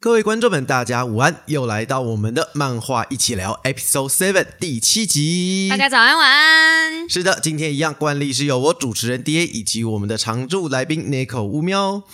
[0.00, 1.42] 各位观众们，大家午安！
[1.46, 5.66] 又来到我们的漫画一起聊 Episode Seven 第七集。
[5.68, 7.10] 大家早安晚安。
[7.10, 12.04] 是的，今天一样惯例是由我主持人 D A 以及我们的常驻来宾 Nico 乌喵。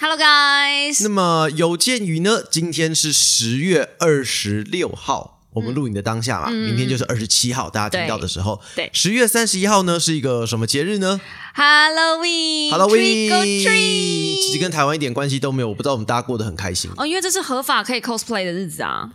[0.00, 11.20] Hello guys，那么有鉴于呢，今天是十月二十六号，我们录影的当下嘛，明天就是二十七号，大家听到的时候，嗯对十月三十一号呢是一个什么节日呢
[11.54, 14.64] Halloween，？Halloween，trick or 其实。
[14.64, 16.90] 跟台湾一点关系都没有，我不知道我们大家过得很开心。
[16.96, 19.10] 哦，因为这是合法可以 cosplay 的日子啊。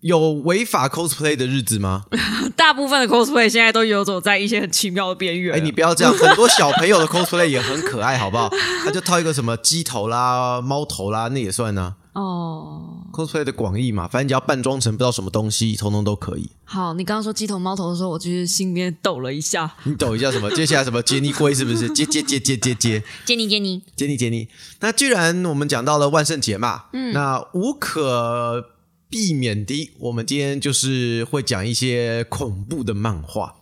[0.00, 2.04] 有违法 cosplay 的日子吗？
[2.56, 5.56] 大部分的 cosplay 现在都游走在一些很奇妙的边缘。
[5.56, 8.50] 哎，你不要这样，很多小朋友的 cosplay 也很可爱，好不好？
[8.84, 12.89] 他就套一个什么鸡头啦、猫头啦，那也算呢、哦，
[13.26, 16.50] cosplay 的广义嘛，反正只要扮装成不知道什么东西，通通都可以。
[16.64, 19.70] 好，你刚刚说鸡头猫头的时候，我就是心里面抖了一下。
[19.84, 20.50] 你抖一下什么？
[20.54, 21.02] 接下来什么？
[21.02, 21.88] 杰尼龟是不是？
[21.92, 24.48] 接接接接接接接你接你，接你接你。
[24.80, 28.64] 那既然我们讲到了万圣节嘛，嗯，那无可
[29.08, 33.56] 避免的，我们今天就是会讲一些恐怖的漫画。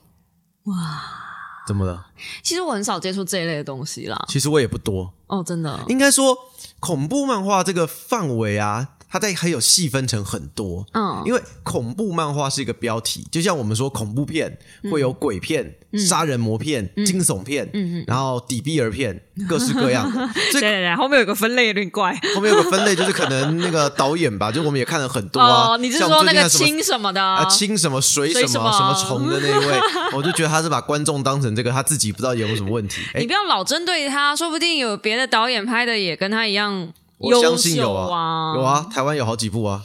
[0.65, 0.75] 哇，
[1.67, 2.09] 怎么了？
[2.43, 4.22] 其实我很少接触这一类的东西啦。
[4.28, 5.81] 其实我也不多，哦，真的。
[5.89, 6.37] 应该说
[6.78, 10.87] 恐怖漫画这个范围啊，它在还有细分成很多。
[10.92, 14.59] 嗯，因为恐怖漫画是一个标题，就像我们说恐怖片
[14.91, 20.28] 会有鬼片、杀人魔片、惊悚片，嗯然后底比尔片，各式各样的。
[20.50, 22.15] 所 以对对对，后面有个分类有点怪。
[22.34, 25.72] 后面有个分类，就是可能那个导演吧，就我们也看了很多啊。
[25.72, 27.22] 哦，你是说那个青什么的？
[27.22, 29.81] 啊，清什么水什么水什么虫的那一位，
[30.17, 33.00] 我就觉得他是把观众当成这个，他自己不知道有没有什么问题。
[33.15, 38.63] 哎你，不要老针对他，说不定有别的导演拍的也跟他一样我相信有秀啊，有。
[38.63, 39.85] 啊，台湾有好几部啊。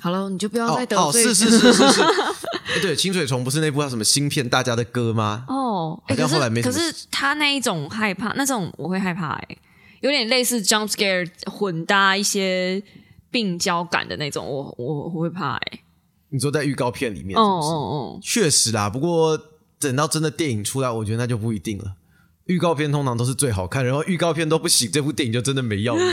[0.00, 1.22] 好了，你就不要哦哦，再得罪。
[1.24, 2.02] 是是是是是。
[2.74, 5.44] 哎对，清水虫不是那部叫什么芯片大家的歌吗？
[5.48, 9.56] 哦，哎好像可是后来没可是他那一种害怕，那种我会害怕哎、
[10.00, 12.82] 有点类似 jump scare 混搭一些
[13.30, 15.80] 病娇感的那种，我我我会怕哎、
[16.30, 17.74] 你说在预告片里面哦是不是？
[17.74, 19.38] 哦确实啦，不过
[19.78, 21.94] 等到真的电影出来，我觉得那就不一定了。
[22.46, 26.02] 预告片通常都是最好看，然后预告片都不行，这部电影就真的没要了。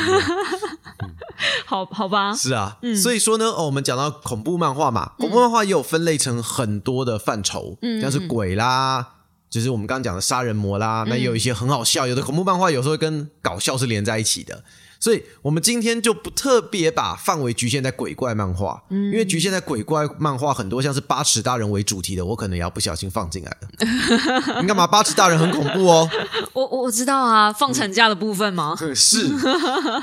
[1.71, 9.07] 哦，好好吧，是啊，所以说呢，哦，我们讲到恐怖漫画嘛，恐怖漫画也有分类成很多的范畴，像是鬼啦，
[9.49, 14.63] 就是我们刚刚讲的杀人魔啦，那也有一些很好笑，有的恐怖漫画有时候跟搞笑是连在一起的。
[15.01, 24.61] 所以我们今天就不特别把范围局限在鬼怪漫画，因为局限在鬼怪漫画很多像是八尺大人为主题的，我可能也要不小心放进来了。
[24.61, 24.85] 你干嘛？
[24.85, 26.07] 八尺大人很恐怖哦。
[26.53, 28.77] 我我我知道啊，放产假的部分吗？
[28.93, 29.27] 是，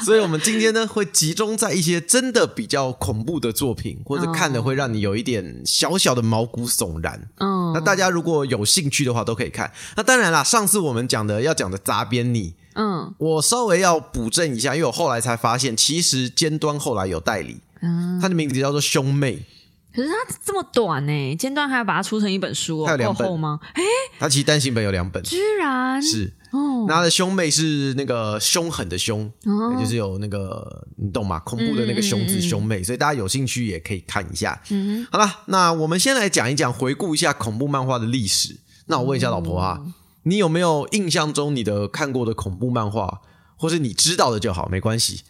[0.05, 7.29] 所以我们今天呢会集中在一些真的比较恐怖的作品，或者看的会让你有一点小小的毛骨悚然。
[7.39, 9.71] 嗯那大家如果有兴趣的话，都可以看。
[9.95, 12.55] 那当然啦，上次我们讲的要讲的杂边你，
[12.99, 13.15] 嗯。
[13.19, 19.45] 我稍微要补正一下，因为我后来才发现，其实尖端后来有代理，嗯，他的名字叫做兄妹，
[19.95, 20.15] 可是它
[20.45, 23.39] 这么短呢、尖端还要把它出成一本书哦，它有两本。
[23.39, 23.61] 吗？
[23.75, 23.83] 哎，
[24.19, 26.03] 他其实单行本有两本，居然？
[26.03, 26.33] 是。
[26.51, 26.87] 哦。
[26.89, 29.77] 那他的兄妹是那个凶狠的凶，哦。
[29.79, 31.39] 就是有那个你懂吗？
[31.41, 34.61] 恐怖的那个凶字兄妹，所以大家有兴趣也可以看一下。
[34.71, 38.57] 嗯好了，那我们先来讲一讲，回顾一下恐怖漫画的历史。
[38.87, 39.79] 那我问一下老婆啊，
[40.29, 43.21] 你有没有印象中你的看过的恐怖漫画，
[43.57, 45.23] 或是你知道的就好，没关系，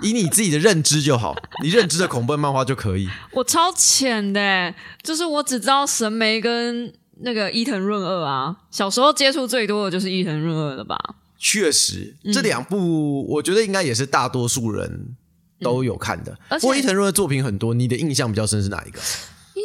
[0.00, 3.08] 以你自己的认知就好， 你认知的恐怖漫画就可以。
[3.32, 10.98] 我超浅的欸，就是我只知道神眉跟那个伊藤润二啊，小时候接触最多的就是伊藤润二了吧？
[11.38, 15.14] 确实，这两部我觉得应该也是大多数人
[15.60, 16.36] 都有看的。
[16.48, 18.98] 而且不过伊藤润二作品很多，你的印象比较深是哪一个？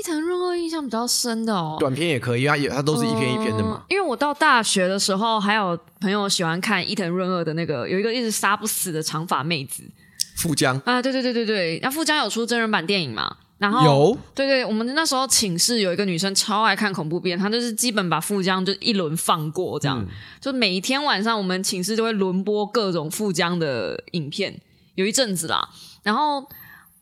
[0.02, 3.86] 伊藤润二印象比较深的哦，短片也可以，因为它也它都是一篇一篇的嘛嗯。
[3.88, 9.84] 因为我到大学的时候，还有朋友喜欢看伊藤润二的那个，有一个一直杀不死的长发妹子
[10.38, 13.38] 富江啊，对对对对对，那富江有出真人版电影嘛？
[13.60, 20.04] 然后有对对，我们那时候寝室有一个女生超爱看恐怖片，她就是基本把富江就一轮放过，这样、
[20.40, 24.60] 就每一天晚上我们寝室就会轮播各种富江的影片，
[24.96, 25.70] 有一阵子啦。
[26.02, 26.44] 然后，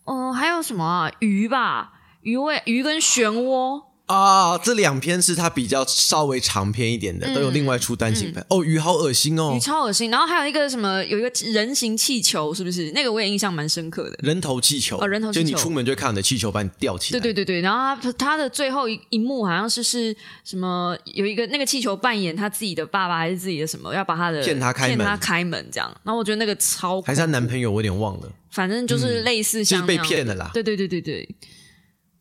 [0.04, 1.10] 嗯、还有什么啊？
[1.20, 8.44] 鱼吧，鱼味鱼跟漩涡，啊，这两篇是它比较稍微长篇一点的，都有另外出单行本。
[8.50, 10.10] 哦，鱼好恶心哦鱼，超恶心。
[10.12, 12.92] 然后还有一个什么，有一个人形气球，是不是？
[12.92, 14.18] 那个我也印象蛮深刻的。
[14.22, 17.20] 人头气球，哦人头气球就你出门就会看你的气球把你吊起来。
[17.20, 25.90] 对对对对，然后他他的最后一一幕好像是是什么，有一个那个气球扮演他自己的爸爸还是自己的什么，要把他的骗他开门骗他开门这样。
[26.04, 28.30] 然后我觉得那个超还是她男朋友，我有点忘了。
[28.50, 30.50] 反正就是类似就是被像那样骗了啦。
[30.52, 31.36] 对对对对对，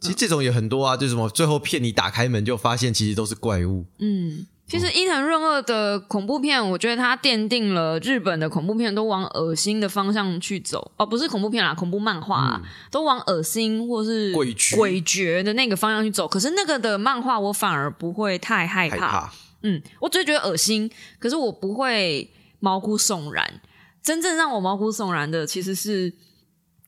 [0.00, 3.84] 其实这种也很多啊，就是什么最后骗你打开门，就发现其实都是怪物。
[3.98, 16.28] 嗯，其实伊藤润二的恐怖片，我觉得他奠定了日本的恐怖片都往恶心的方向去走，哦，不是恐怖片啦，恐怖漫画、啊都往恶心或是诡谲诡谲的那个方向去走。
[16.28, 19.32] 可是那个的漫画，我反而不会太害害怕。
[19.62, 22.30] 嗯，我只是觉得恶心，可是我不会
[22.60, 23.60] 毛骨悚然。
[24.00, 26.14] 真正让我毛骨悚然的，其实是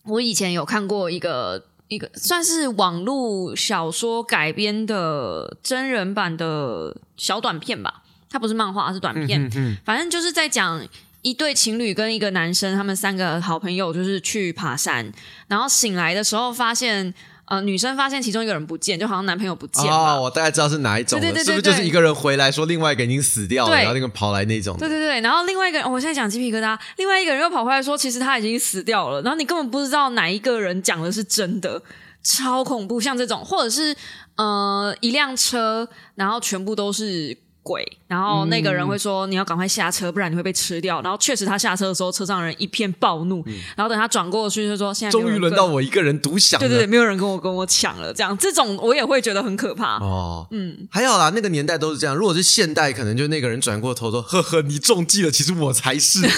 [0.05, 9.45] 我以前有看过一个一个算是网络小说改编的真人版的小短片吧，它不是漫画，是短片。
[9.47, 10.87] 嗯嗯，反正就是在讲
[11.23, 15.13] 一对情侣跟一个男生，他们三个好朋友就是去爬山，
[15.49, 17.13] 然后醒来的时候发现，
[17.51, 20.15] 呃，女生发现其中一个人不见，就好像男朋友不见了。
[20.15, 24.77] 哦，我大概知道是哪一种了，对对对对是不是就是一个人回来说另外一个已经死掉了，然后那个跑来那种？
[24.79, 31.83] 对对对，然后另外一个人，我现在讲鸡皮疙瘩，另外一个人又跑回来说，其实他已经死掉了，然后你根本不知道哪一个人讲的是真的，
[32.23, 33.01] 超恐怖。
[33.01, 33.97] 像这种，或者是
[34.37, 41.01] 呃一辆车，然后全部都是鬼，然后那个人会说、你要赶快下车，不然你会被吃掉。
[41.03, 43.45] 然后确实他下车的时候，车上人一片暴怒，
[43.77, 46.67] 然后等他转过去就说现在终于轮到我一个人独享了。
[46.67, 49.99] 对对对，没有人跟我跟我抢了，这样这种我也会觉得很可怕。
[49.99, 52.17] 哦，嗯，还好啦，那个年代都是这样。
[52.17, 56.21] 如果是现代，可能就那个人转过头说：“呵呵，你中计了，其实我才是。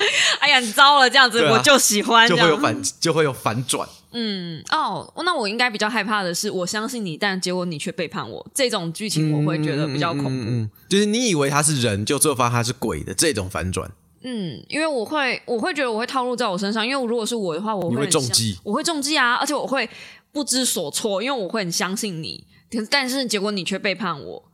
[0.40, 3.88] 哎呀，你糟了，这样子、啊我就喜”欢，就会有反，就会有反转。
[4.12, 10.28] 嗯哦，那我应该比较害怕的是，我相信你，但结果你却背叛我，这种剧情我会觉得比较恐怖。
[10.30, 13.90] 嗯嗯，就是你以为他是人，就最后发现他是鬼的这种反转。
[14.22, 19.88] 嗯因为我会，我会觉得我会套路在我身上，因为如果是我的话，我你会中计我会中计啊，而且我会
[20.32, 22.44] 不知所措，因为我会很相信你，
[22.90, 24.49] 但是结果你却背叛我。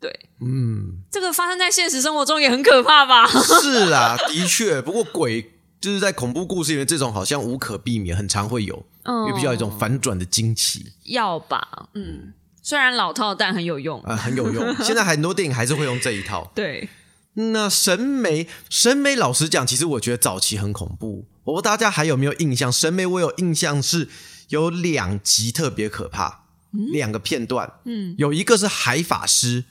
[0.00, 0.10] 对，
[0.40, 3.26] 嗯，这个发生在现实生活中也很可怕吧？
[3.28, 4.80] 是啊， 的确。
[4.80, 11.88] 不过鬼就是在恐怖故事里面，这种好像无可避免，很常会有，因为比较有一种反转的惊奇要吧？
[11.94, 12.32] 嗯，
[12.62, 14.00] 虽然老套，但很有用。
[14.02, 14.74] 啊、很有用。
[14.82, 16.50] 现在很多电影还是会用这一套。
[16.54, 16.88] 对，
[17.34, 21.26] 那审美，审美，老实讲，其实我觉得早期很恐怖。
[21.44, 22.72] 我不知道大家还有没有印象？
[22.72, 24.08] 审美，我有印象是
[24.48, 26.44] 有两集特别可怕，
[26.92, 27.74] 两个片段。
[27.84, 29.64] 嗯，有一个是海法师，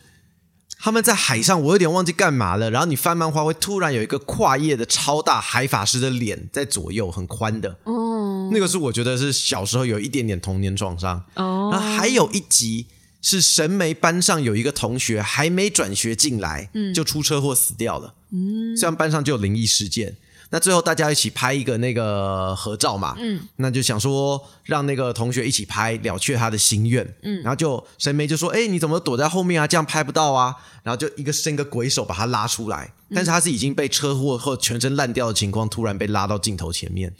[0.82, 2.72] 他们在海上，我有点忘记干嘛了。
[2.72, 7.78] 然后你翻漫画会突然有一个跨页的超大海法师的脸在左右，很宽的。
[7.84, 11.24] 哦那个是我觉得是小时候有一点点童年创伤。
[11.36, 12.88] 哦，然后还有一集
[13.22, 18.16] 是神眉班上有一个同学还没转学进来，就出车祸死掉了。
[18.32, 20.16] 嗯，虽然班上就有灵异事件，
[20.52, 27.06] 那最后大家一起拍一个那个合照嘛，嗯，那就想说让那个同学一起拍，了却他的心愿。
[27.22, 29.68] 嗯，然后就神眉就说：“哎，你怎么躲在后面啊？
[29.68, 37.14] 这样拍不到啊。”然后就一个伸个鬼手把他拉出来，但是他是已经被车祸或全身烂掉的情况，突然被拉到镜头前面，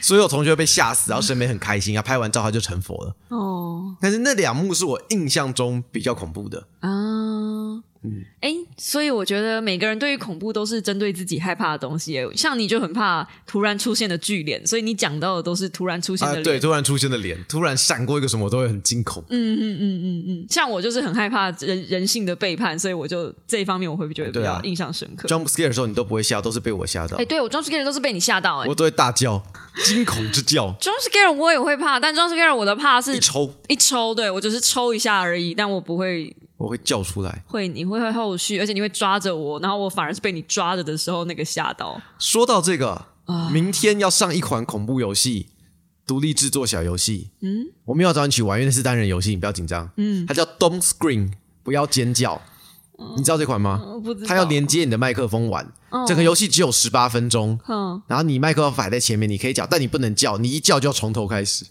[0.00, 3.14] 所有同学被吓死，然后神眉很开心啊，拍完照他就成佛了。
[3.28, 6.66] 哦但是那两幕是我印象中比较恐怖的。
[6.78, 6.88] 啊，
[8.02, 12.26] 嗯，哎，所以我觉得每个人对于恐怖都是针对自己害怕的东西耶。
[12.34, 16.44] 像你就很怕突然出现的巨脸，所以你讲到的都是突然出现啊，的脸。
[16.44, 19.22] 对，突然出现的脸，突然闪过一个什么，我都会很惊恐。
[19.28, 25.28] 嗯嗯嗯嗯嗯，像我就是很害怕人人性的背叛，所以我就这一方面我会觉得比较印象深刻。
[25.28, 29.42] jump scare 的时候，你都不会吓，都是被我吓到哎、，对我 jump scare 都是被你吓到哎、我都会大叫，
[29.84, 37.42] 惊恐之叫，jump scare 我也会怕，但 jump scare 我的怕是一抽一抽，对我只是抽一下而已，但我不会我会叫出来。
[37.46, 41.98] 会你会会后续，而且你会抓着我，然后我反而是被你抓着的时候那个吓到。
[42.18, 43.06] 说到这个，
[43.50, 45.46] 明天要上一款恐怖游戏，
[46.06, 47.30] 独立制作小游戏。
[47.40, 49.90] 嗯，我们要找你去玩，因为那是单人游戏，你不要紧张。
[49.96, 51.32] 嗯，它叫 Don't Scream，
[51.62, 52.42] 不要尖叫。
[53.16, 53.82] 你知道这款吗？
[53.82, 55.66] 我不知道它要连接你的麦克风玩，
[56.06, 57.58] 整个游戏只有十八分钟。
[57.66, 61.64] 嗯，然后你麦克风摆在前面，你可以叫，但你不能叫，你一叫就要从头开始。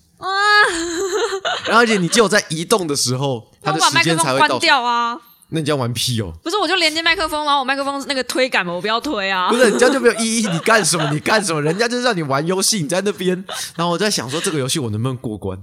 [1.65, 4.59] 然后而且你只有在移动的时候，它的时那我把麦克风关间才会关。
[4.59, 5.17] 掉啊！
[5.51, 6.31] 那你这样玩屁哦！
[6.43, 9.57] 不是，我就连接麦克风，然后我麦克风那个推杆嘛，我不要推啊不。
[9.57, 10.47] 是，你这样就没有意义。
[10.47, 11.09] 你干什么？
[11.11, 11.59] 你干什么？
[11.59, 13.43] 人家就是让你玩游戏，你在那边。
[13.75, 15.57] 然后我在想说，这个游戏我能不能过关？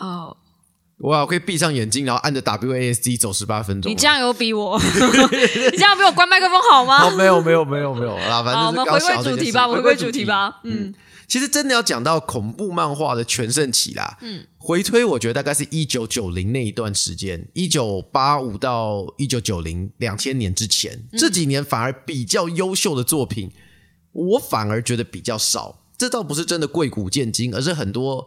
[0.00, 0.36] 哦，
[1.02, 3.88] 哇，我可以闭上眼睛，然后按着 WASD 走十八分钟。
[3.92, 7.04] 你这样有比我， 你这样比我关麦克风好吗？
[7.06, 10.24] 哦，没有没有没有没有啦，反正，我们回归主题吧，回归主题。
[10.24, 10.58] 吧。
[10.64, 10.94] 嗯嗯，
[11.26, 23.50] 其实真的要讲到恐怖漫画的全盛期啦，嗯，回推我觉得大概是一九九零那一段时间，一九八五到一九九零两千年之前，这几年反而比较优秀的作品，
[24.12, 25.80] 我反而觉得比较少。
[25.96, 28.26] 这倒不是真的贵古见今，而是很多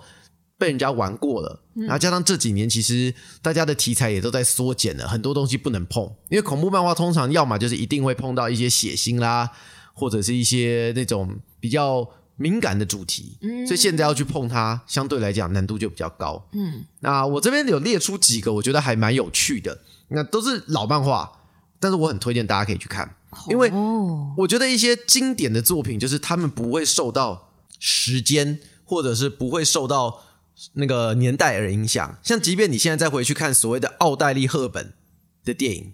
[0.58, 9.52] 被人家玩过了，然后加上这几年其实大家的题材也都在缩减了，很多东西不能碰，因为恐怖漫画通常要么就是一定会碰到一些血腥啦，
[9.94, 16.48] 或者是一些那种比较敏感的主题，所以现在要去碰它，相对来讲难度就比较高。
[16.54, 21.32] 嗯，那我这边有列出几个我觉得还蛮有趣的，那都是老漫画。
[21.78, 23.16] 但是我很推荐大家可以去看，
[23.50, 30.24] 因为哦，我觉得一些经典的作品，就是他们不会受到时间，或者是不会受到
[30.74, 32.18] 那个年代而影响。
[32.24, 34.94] 像即便你现在再回去看所谓的奥黛丽·赫本
[35.44, 35.94] 的电影，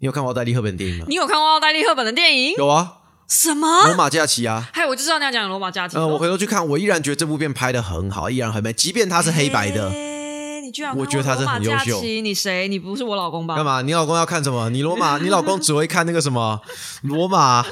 [0.00, 1.06] 你有看过奥黛丽·赫本的电影吗？
[1.08, 2.52] 你有看过奥黛丽·赫本的电影？
[2.58, 2.97] 有啊，
[3.28, 3.94] 什《么罗？
[3.94, 4.68] 马假期》啊。
[4.72, 5.96] 嗨，我就知道你要讲罗马假期。
[5.96, 9.90] 呃，我回头去看，我依然觉得这部片拍的很好，依然很美，即便它是黑白的。
[9.90, 12.68] 诶你居然我觉得他是很优秀你谁？
[12.68, 13.54] 你不是我老公吧？
[13.54, 13.80] 干嘛？
[13.80, 14.68] 你老公要看什么？
[14.68, 16.60] 你罗马， 你老公只会看那个什么
[17.02, 17.64] 罗马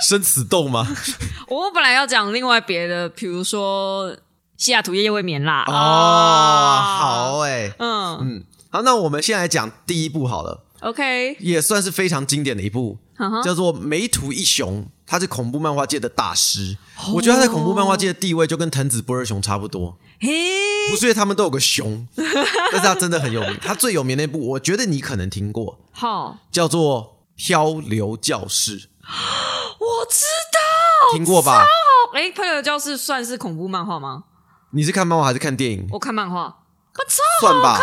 [0.00, 0.86] 生死斗吗？
[1.48, 4.16] 我本来要讲另外别的，比如说
[4.56, 5.64] 西雅图夜夜未眠啦。
[5.68, 16.76] 哦，啊，好哎、嗯嗯，好，那我们先来讲第一部好了，，OK，也算是非常经典的一部，嗯哼叫做梅图一雄，他是恐怖漫画界的大师。
[17.14, 20.28] 我觉得他在恐怖漫画界的地位就跟藤子不二雄差不多，嘿，
[20.90, 23.58] 不是因为他们都有个熊， 但是他真的很有名。
[23.62, 28.78] 他最有名的一部，我觉得你可能听过，好，叫做《漂流教室》，
[29.80, 31.16] 我知道。
[31.16, 31.64] 听过吧？
[32.14, 34.24] 哎，《漂流教室》算是恐怖漫画吗？
[34.72, 35.88] 你是看漫画还是看电影？
[35.90, 37.80] 我看漫画，我操，算吧。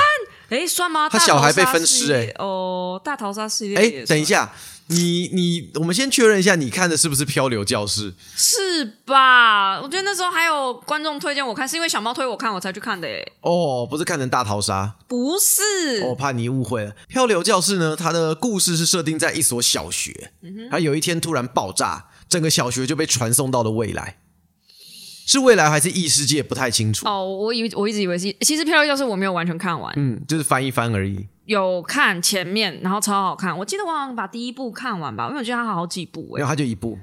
[0.50, 1.10] 哎，算吗？
[1.10, 4.52] 他小孩被分尸哎哎，哦，大逃杀系列哎等一，下，
[4.88, 8.12] 你你，我们先确认一下，你看的是不是《漂流教室》？
[8.36, 9.82] 是吧？
[9.82, 13.08] 我觉得那时候还有观众推荐我看，是因为小猫推我看，我才去看的。
[13.08, 16.94] 哎，哦，不是看成大逃杀，不是，我怕你误会了。
[17.08, 20.32] 漂流教室呢，它的故事是设定在一所小学，
[20.72, 24.20] 它有一天突然爆炸，整个小学就被传送到了未来，
[25.28, 27.06] 是未来还是异世界不太清楚。
[27.08, 31.28] 哦，我以为我一直以为是，其实《漂流教室》我没有完全看完，嗯，就是翻一翻而已。
[31.46, 33.56] 有看前面，然后超好看。
[33.58, 36.40] 我记得我好像把第一部看完吧，因为我觉得它好几部哎。
[36.40, 36.98] 然后它就一部，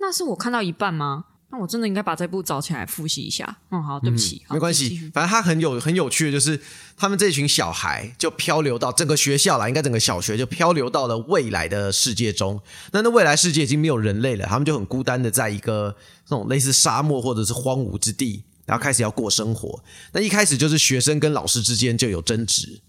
[0.00, 1.24] 那是我看到一半吗？
[1.50, 3.58] 那我真的应该把这部找起来复习一下。
[3.70, 6.60] 嗯，好，对不起，好没关系，反正他很有很有趣的，就是
[6.96, 12.60] 他们这群小孩就漂流到整个学校啦，应该整个小学就漂流到了未来的世界中。
[12.92, 15.96] 那那未来世界已经没有人类了，他们就很孤单的在一个
[16.28, 19.82] 那种类似沙漠或者是荒芜之地，然后开始要过生活。
[20.12, 22.82] 那一开始就是学生跟老师之间就有争执，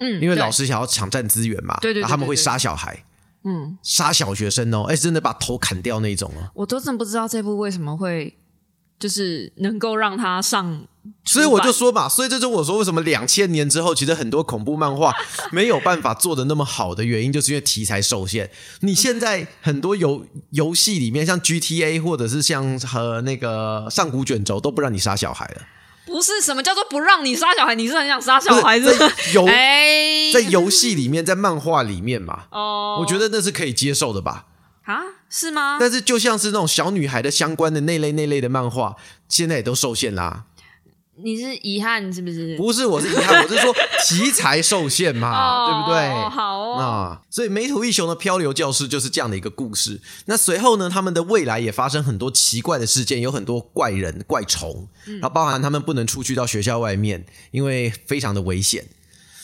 [0.00, 3.04] 嗯，因为老师想要抢占资源嘛，对对对然后他们会杀小孩，
[3.48, 6.50] 嗯，杀小学生哦，哎，真的把头砍掉那种哦。
[6.52, 8.36] 我都真的不知道这部为什么会
[8.98, 10.84] 就是能够让他上，
[11.24, 15.14] 所以我就说嘛，所以这就是我说为什么两千年之后，其实很多恐怖漫画
[15.52, 18.50] 没有办法做的那么好的原因，就是因为题材受限。
[18.80, 25.62] 你现在很多游游戏里面，像 GTA 或者是像和那个上古卷轴，都不让你杀小孩了。
[26.06, 27.74] 不是什么叫做不让你杀小孩？
[27.74, 28.96] 你是很想杀小不是孩子？
[28.96, 34.46] 在游 哎，在游戏里面，在漫画里面嘛，哦，我觉得那是可以接受的吧。
[34.84, 35.78] 啊，是吗？
[35.80, 38.94] 但是就像是那种小女孩的相关的那类那类的漫画，
[39.28, 40.44] 现在也都受限啦。
[41.22, 42.56] 你是遗憾是不是？
[42.56, 43.74] 不是，我是遗憾， 我是说
[44.06, 46.30] 题材受限嘛，哦对不对？
[46.30, 50.00] 好哦，啊，所以梅图一雄的漂流教室就是这样的一个故事。
[50.26, 58.86] 那随后呢，他们的未来也发生很多奇怪的事件，有很多怪人、怪虫，然后包含他们不能出去到学校外面，因为非常的危险。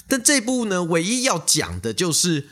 [0.07, 2.49] 但这部呢，唯一要讲的就是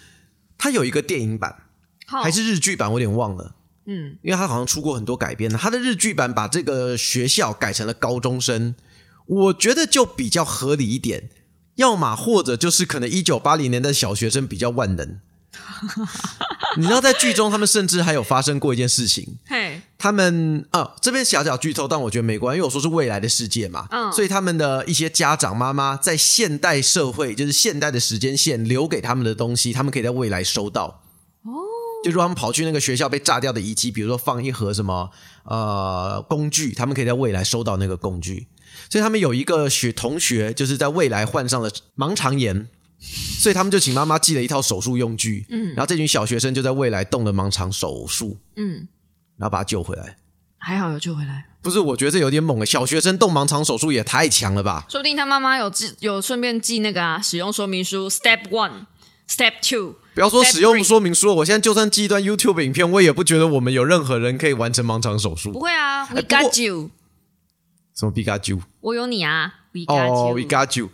[0.57, 1.65] 它有一个电影版，
[2.07, 3.55] 好还是日剧版，我有点忘了。
[3.85, 8.75] 嗯，因为它好像出过很多改编的，它的日剧版把这个学校改成了高中生，
[9.31, 11.31] 我觉得就比较合理一点。
[11.77, 15.19] 要么或者就是可能一九八零年的小学生比较万能。
[16.77, 31.03] 你知道，在剧中他们甚至还有发生过一件事情，嘿，他们啊这边小小剧透，但我觉得没关系，因为我说是未来的世界嘛，嗯所以他们的一些家长妈妈在现代社会，就是现代的时间线留给他们的东西，他们可以在未来收到。
[31.43, 31.51] 哦，
[32.05, 35.11] 就如果他们跑去那个学校被炸掉的遗迹，比如说放一盒什么
[35.45, 38.47] 呃工具，他们可以在未来收到那个工具。
[38.91, 42.69] 所以他们有一个学同学，就是在未来患上了盲肠炎，
[43.39, 48.89] 所以他们就请妈妈寄了一套手术用具，嗯，然后这群小学生就在未来动了盲肠手术，嗯，
[49.39, 50.19] 然后把他救回来。
[50.59, 52.67] 还好有救回来，不是，我觉得这有点猛了。
[52.67, 54.85] 小学生动盲肠手术也太强了吧？
[54.91, 58.87] 说不定他妈妈有记有顺便记那个啊使用说明书，Step One。
[59.27, 65.61] Step Two，不要说使用说明书了，我现在就算寄一段 YouTube 影片，我也不觉得我们有任何人可以完成盲肠手术不。
[65.61, 66.91] 会啊，We got you，
[68.01, 68.59] 什么 Pikachu？
[68.81, 70.89] 我有你啊 got you。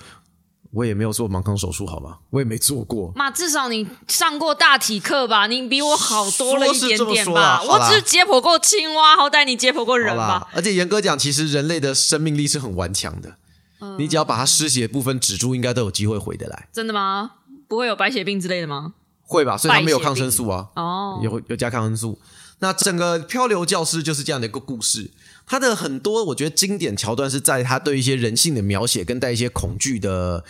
[0.73, 2.19] 我也没有做盲肠手术，好吗？
[2.31, 3.11] 我也没做过。
[3.15, 5.47] 妈，至少你上过大体课吧？
[5.47, 7.63] 你比我好多了一点点吧？
[7.63, 10.47] 我只是解剖过青蛙，好歹你解剖过人吧？
[10.53, 13.37] 而且严格讲，其实人类的生命力是很顽强的。
[13.81, 17.31] 嗯你只要把它失血的部分止住，应该都有机会回得来，真的吗？
[17.69, 18.95] 不会有白血病之类的吗？
[19.23, 19.57] 会吧？
[19.57, 20.69] 所以他们有抗生素啊。
[20.75, 22.19] 哦，有有加抗生素。
[22.59, 25.11] 那整个漂流教室就是这样的一个故事，
[25.47, 30.45] 它的很多我觉得经典桥段是在他对一些人性的描写，跟带一些恐惧的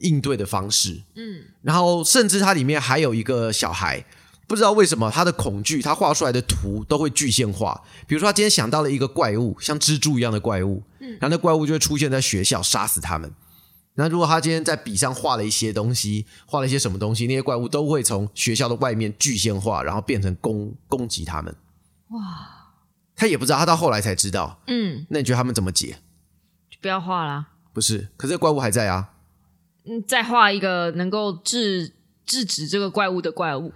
[0.00, 1.00] 应对的方式。
[1.14, 4.04] 嗯，然后甚至它里面还有一个小孩，
[4.48, 7.80] 不知道为什么他的恐惧，他画出来的图都会具现化。
[8.08, 13.32] 比如说，他今天想到了一个怪物，像蜘蛛一样的怪物，嗯，然后那怪物就会出现在学校，杀死他们。
[13.94, 21.54] 那如果他今天在笔上画了一些东西，画了一些什么东西，那些怪物都会从学校的外面具现化，然后变成攻攻击他们。
[22.08, 22.18] 哇，
[23.20, 24.62] 他也不知道，他到后来才知道。
[24.66, 25.98] 嗯，那你觉得他们怎么解？
[26.70, 27.48] 就不要画啦。
[27.74, 29.10] 不是，可是怪物还在啊。
[29.84, 31.92] 嗯，再画一个能够制
[32.24, 33.74] 制止这个怪物的怪物。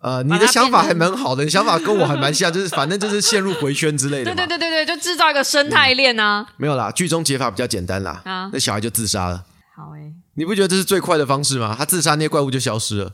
[0.00, 4.32] 呃，你的想法还蛮好的，你想法跟我还蛮像， 就是反正就是陷入回圈之类的。
[4.32, 6.46] 对对对对对，就制造一个生态链啊。
[6.58, 8.22] 没有啦，剧中解法比较简单啦。
[8.24, 9.44] 啊，那小孩就自杀了。
[9.74, 11.74] 好诶，你不觉得这是最快的方式吗？
[11.76, 13.12] 他自杀，那些怪物就消失了。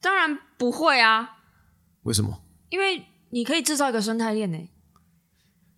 [0.00, 1.30] 当然不会啊。
[2.04, 2.40] 为什么？
[2.70, 4.58] 因为你可以制造一个生态链呢。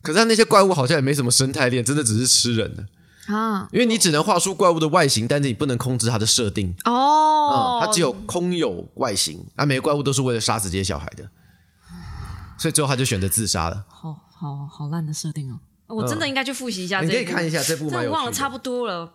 [0.03, 2.87] 可是那些怪物好像也没什么生态链，真的只是吃人的。
[3.35, 7.51] 啊，因为你只能画出怪物的外形，但是你不能控制它的设定哦。
[7.51, 11.29] 嗯，它只有空有外形，啊，每个怪物都是为了杀死这些小孩的，
[12.57, 13.85] 所以最后他就选择自杀了。
[13.89, 15.61] 好好好烂的设定哦！
[15.89, 17.01] 我真的应该去复习一下。
[17.01, 19.13] 你可以看一下这部，我忘了差不多了。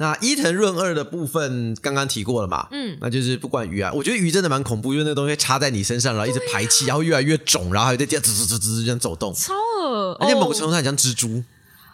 [0.00, 2.66] 那伊藤润二的部分刚刚提过了嘛？
[2.72, 9.52] 嗯，那就是不管鱼啊，我觉得鱼真的蛮恐怖，因为那东西插在你身上，然后一直排气，然后越来越肿，然后还在这样滋滋滋滋这样走动，超
[9.82, 11.44] 恶而且某个程度上很像蜘蛛。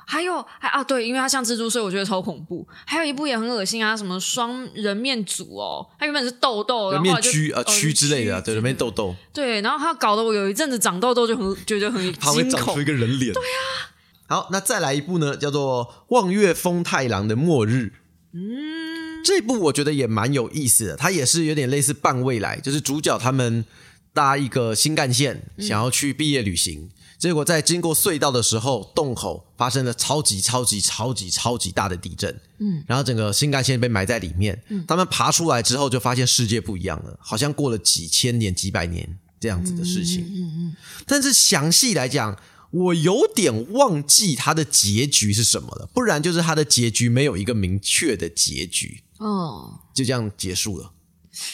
[0.09, 2.65] 还有还啊，对，因为它像蜘蛛，所以我觉得超恐怖。
[2.87, 9.17] 还有一部也很恶心啊，什么双人面组哦，它原本是痘痘，人面蛆啊蛆之类的，对，人面痘痘。
[9.33, 13.33] 对，然后它搞得我有一阵子长痘痘就很觉得很惊恐，会长出一个人脸。
[13.33, 13.91] 对啊。
[14.27, 17.93] 好，那再来一部呢，叫做《望月丰太郎的末日》。
[18.33, 23.65] 嗯，这部我觉得也蛮有意思的，它也是有点类似半未来，就是主角他们
[24.13, 26.91] 搭一个新干线，想要去毕业旅行。
[27.19, 34.63] 结果在经过隧道的时候，洞口发生了超级超级超级超级大的地震，嗯，然后整个新干线被埋在里面。
[34.69, 40.27] 嗯，他们爬出来之后，就发现世界不一样了，好像过了几千年、几百年这样子的事情。
[40.27, 42.39] 嗯嗯，但是详细来讲，
[42.71, 49.03] 我有点忘记它的结局是什么了，不然就是它的结局没有一个明确的结局。
[49.19, 50.93] 哦，就这样结束了。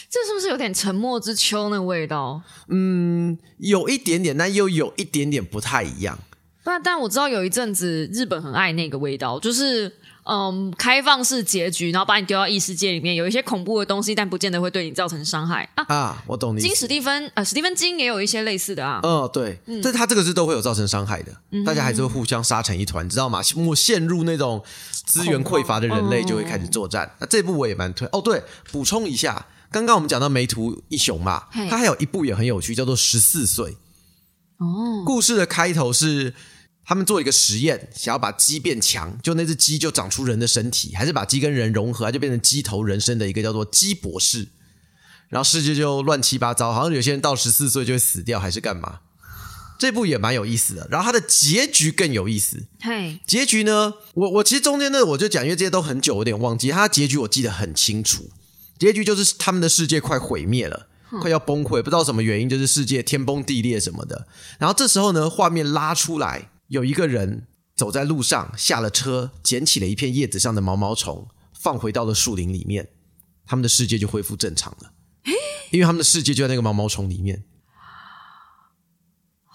[0.09, 2.41] 这是不是有点沉默之秋那味道？
[2.69, 6.19] 嗯，有一点点，但又有一点点不太一样。
[6.63, 9.93] 但但我知道有一阵子日本很爱那个味道，就是
[10.25, 15.85] 嗯，开放式结局，然后把你丢到异世界里面，有一些恐怖的东西，但不见得会对你造成伤害啊。
[15.87, 16.61] 啊，我懂你。
[16.61, 18.99] 金史蒂芬呃，史蒂芬金也有一些类似的啊。
[19.03, 23.41] 嗯，对，但他这个是都会有造成伤害的，大家还是会互相杀成一团，知道吗？
[23.67, 27.11] 我陷入那种资源匮乏的人类就会开始作战。
[27.19, 28.21] 那这部我也蛮推哦。
[28.21, 29.45] 对，补充一下。
[29.71, 33.71] 刚刚我们讲到梅图一雄嘛，他还有一部也很有趣，叫做《十四岁》。
[34.59, 36.33] 哦，故事的开头是
[36.85, 44.49] 他们做一个实验，想要把鸡变强，就那只鸡就长出人的身体，还是把鸡跟人融合，就变成鸡头人身的一个叫做鸡博士。
[45.29, 48.99] 然后世界就乱七八糟，好像有些人到十四岁就会死掉，还是干嘛？
[49.79, 50.87] 这部也蛮有意思的。
[50.91, 52.65] 然后它的结局更有意思。
[52.81, 53.93] 嘿，结局呢？
[54.13, 56.69] 我我其实中间呢，我就讲，因为这些都很久，有点忘记。
[56.69, 58.29] 它结局我记得很清楚。
[58.77, 60.87] 结局就是他们的世界快毁灭了，
[61.21, 64.27] 快要崩溃，不知道什么原因，就是世界天崩地裂什么的。
[64.59, 72.89] 然后这时候呢，画面拉出来，有一个人走在路上，下了车，捡起了一片叶子上的毛毛虫，放回到了树林里面，
[73.45, 74.91] 他们的世界就恢复正常了。
[75.69, 77.43] 因为他们的世界就在那个毛毛虫里面。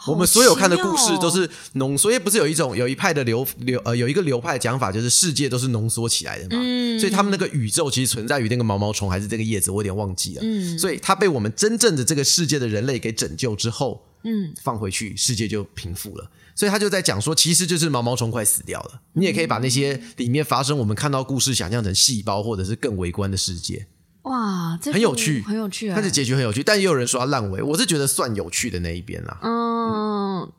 [0.07, 6.63] 我们所有看的故事都是浓缩，因为不是有一种有一派的流流呃有一个流派讲法，就是世界都是浓缩起来的嘛。
[6.63, 10.41] 嗯，所以他们那个宇宙其实存在于那个毛毛虫还是这个叶子，我有点忘记了。
[10.45, 16.31] 嗯，所以他被我们真正的这个世界的人类给拯救之后，嗯，放回去，世界就平复了。
[16.55, 19.01] 所以他就在讲说，其实就是毛毛虫快死掉了。
[19.13, 23.87] 你也可以把那些里面发生我们看到故事想象成细胞，或者是更微观的世界。
[24.23, 25.95] 哇，很有趣，很有趣，欸。
[25.95, 29.39] 他的结局很有趣，但也有人说他烂尾，我是觉得算有趣的那一边啦。
[29.43, 29.49] 嗯，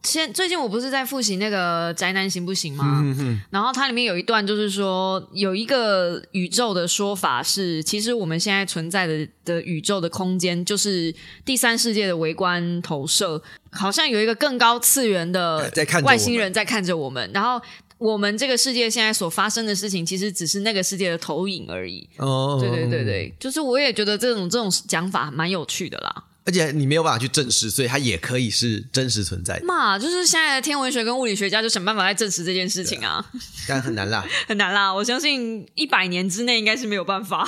[0.03, 3.03] 现最近我不是在复习那个宅男行不行吗？
[3.49, 11.13] 然后它里面有一段就是说，有一个宇宙的说法是，其实我们现在存在的的宇宙的空间就是
[11.43, 15.71] 第三世界的微观投射，好像有一个更高次元的
[16.03, 17.61] 外星人在看着我们，然后。
[17.99, 22.07] 我们这个世界现在所发生的事情，其实只是那个世界的投影而已。
[22.15, 26.23] 哦，对对对对，就是我也觉得这种这种讲法蛮有趣的啦。
[26.49, 29.65] 而且你没有办法去证实，所以它也可以是真实存在的。
[29.67, 33.23] 嘛，就是现在的天文学跟物理学家就想办法来证实这件事情啊。
[33.67, 34.91] 但很难啦， 很难啦。
[34.91, 37.47] 我相信一百年之内应该是没有办法。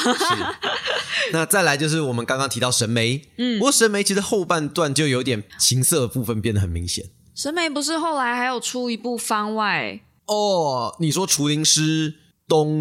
[1.34, 7.06] 那再来就是我们刚刚提到神媒，嗯，不过神媒其实后半段就有点情色部分变得很明显。
[7.34, 10.00] 神媒不是后来还有出一部番外？
[10.28, 12.14] 哦，你说除灵师
[12.48, 12.72] 东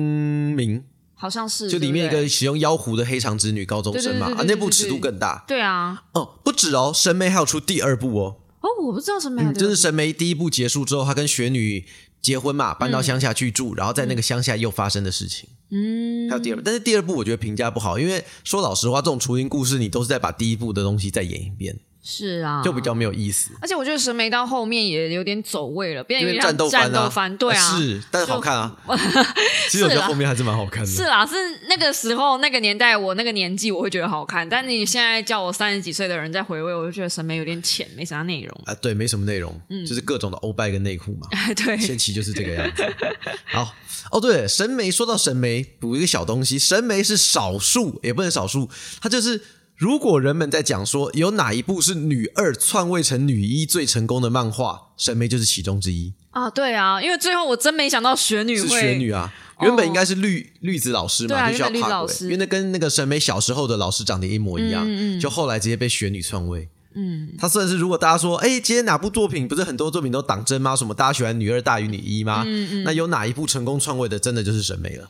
[0.54, 0.85] 明
[1.20, 5.44] 好像是，就里面一个使用妖狐的黑长直女高中生嘛，啊，那部尺度更大。
[5.46, 11.85] 对啊，哦，不止哦，神眉还有出第二部哦，哦，我不知道什么样的，就是神眉第一部结束之后，他跟雪女
[12.22, 15.46] 结婚嘛，搬到乡下去住，然后在那个乡下又发生的事情。
[15.70, 23.50] 嗯，还有第二部，但是第二部我觉得评价不好，因为说老实话，这种雏鹰故事你都是在把第一部的东西再演一遍，是啊，就比较没有意思。
[23.60, 28.74] 而且我觉得神眉到后面也有点走位了，变得有点因为战斗番啊，战斗番，对啊，是，但是好看啊。
[29.68, 30.90] 其实我觉得后面还是蛮好看的。
[30.90, 31.34] 是啦，是
[31.68, 38.62] 那个时候那个年代，我那个年纪我会觉得好看，但你现在叫我三十几岁的人再回味，我就觉得审美有点浅，没啥内容。
[38.64, 41.28] 啊，对，没什么内容，就是各种的欧拜跟内裤嘛。
[41.54, 42.82] 对，前期就是这个样子。
[43.44, 43.74] 好，
[44.10, 48.68] 哦，对，神眉说到神眉，补一个小东西，神眉是少数，也不能少数，
[49.00, 49.40] 它就是
[49.80, 59.32] 如果人们在讲说有哪一部是女二篡位成女一最成功的漫画，神眉就是其中之一，啊，对啊，因为最后我真没想到雪女是会雪女啊。
[59.62, 64.86] 原本应该是绿绿子老师嘛，啊就需要原本绿老师因为那跟那个神眉小时候的老师长得一模一样，
[65.18, 66.68] 就后来直接被雪女篡位。
[66.94, 70.76] 嗯，他算是如果大家说，哎，今天哪部作品不是很多作品都党争吗？
[70.76, 72.42] 什么大家喜欢女二大于女一吗？
[72.46, 75.08] 嗯嗯那有哪一部成功篡位的，真的就是审美了。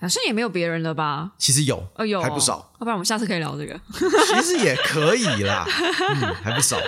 [0.00, 1.30] 好像也没有别人了吧？
[1.38, 3.78] 其实有，哦，有还不少，要不然我们下次可以聊这个。
[3.92, 6.78] 其实也可以啦， 嗯，还不少。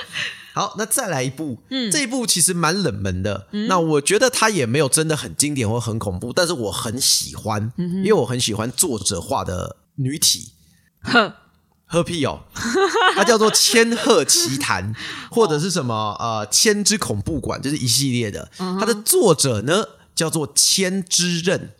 [0.54, 10.52] 好，那再来一部，嗯，这一部其实蛮冷门的，那我觉得它也没有真的很经典或很恐怖，但是我很喜欢，因为我很喜欢作者画的女体，
[11.04, 11.34] 呵，
[11.86, 12.40] 喝屁哦，
[13.16, 14.94] 它叫做《千鹤奇谈》
[15.30, 18.50] 或者是什么呃《千之恐怖馆》，就是一系列的。
[18.58, 21.74] 它的作者呢叫做千之刃，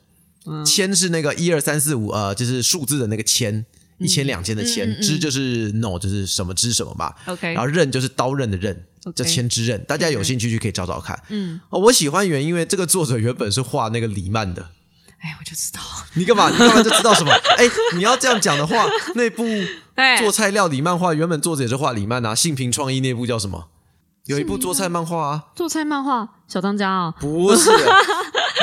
[0.65, 3.65] 千是那个一二三四五呃，就是数字的那个千，
[3.99, 7.15] 一千两千的千，之就是 no 就是什么之什么吧。
[7.27, 8.85] OK 然后刃就是刀刃的刃。
[9.17, 11.21] 叫千之刃，大家有兴趣就可以找找看。
[11.29, 14.71] 嗯，哦，我喜欢原因，因为这个作者原本是画那个李曼的，
[15.19, 15.81] 哎，我就知道，
[16.15, 16.49] 你干嘛？
[16.49, 17.33] 你干嘛就知道什么？
[17.59, 19.43] 哎，你要这样讲的话，那部
[19.97, 23.71] 哎，做菜料理漫画原本作者也是画李曼啊，性平创意那部叫什么？
[24.27, 27.71] 有一部做菜漫画啊，做菜漫画小当家啊，不是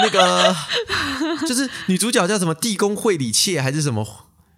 [0.02, 0.56] 那个，
[1.48, 4.06] 就是女主角叫什么地宫惠里切还是什么？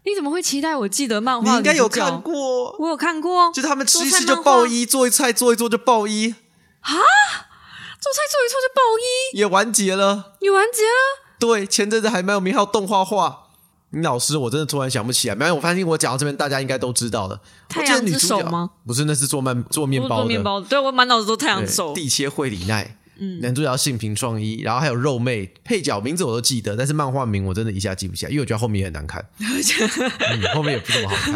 [0.04, 1.52] 你怎么会期待我记得漫画？
[1.52, 10.34] 你应该有看，过，我有看过，就是他们吃一吃就爆衣，做一菜做一做就爆衣，做菜做一做就爆衣，也完结了。
[10.42, 11.22] 你完结了。
[11.40, 13.44] 对，前阵子还蛮有名，还有动画化。
[13.92, 15.36] 你老师，我真的突然想不起来。
[15.36, 17.40] 没有，我发现我讲到这边，大家应该都知道了。
[17.68, 18.72] 太阳之手吗？
[18.88, 20.26] 不是，那是做面做面包的。
[20.26, 21.94] 面包的，对我满脑子都太阳手。
[21.94, 22.98] 地切惠里奈，
[23.42, 31.36] 男主角性平创一，然后还有肉妹，配角名字我都记得，但是漫画名我真的一下记不起来，因为我觉得后面也很难看， 嗯，后面也不怎么好看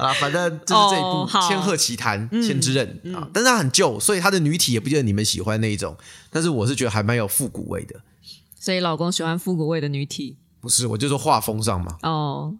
[0.00, 0.12] 啊。
[0.14, 5.96] 反正 就是这一部《千鹤奇谭》千之刃啊，但是它很旧，所以它的女体也不见得你们喜欢那一种，
[6.30, 8.00] 但是我是觉得还蛮有复古味的。
[8.58, 12.54] 所以老公喜欢复古味的女体不是，我就说画风上嘛，哦。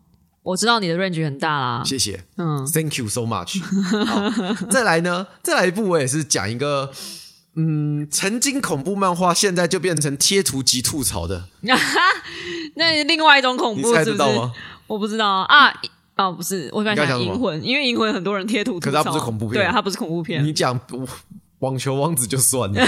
[0.44, 2.24] 我知道你的 range 很大啦，谢谢。
[2.38, 3.61] 嗯，Thank you so much
[4.07, 4.66] 好。
[4.70, 6.90] 再来呢，再来一部，我也是讲一个，
[7.61, 11.49] 嗯，曾经恐怖漫画，现在就变成贴图及吐槽的，
[12.77, 14.12] 那另外一种恐你猜怖是不是？
[14.12, 14.53] 得到吗？
[14.87, 15.73] 我不知道啊。
[16.16, 20.79] 哦，不是，我刚才讲银魂，因为银魂很多人贴图吐槽，可是它不是恐怖片对啊，它不是恐怖片你讲
[21.61, 22.87] 网球王子就算了，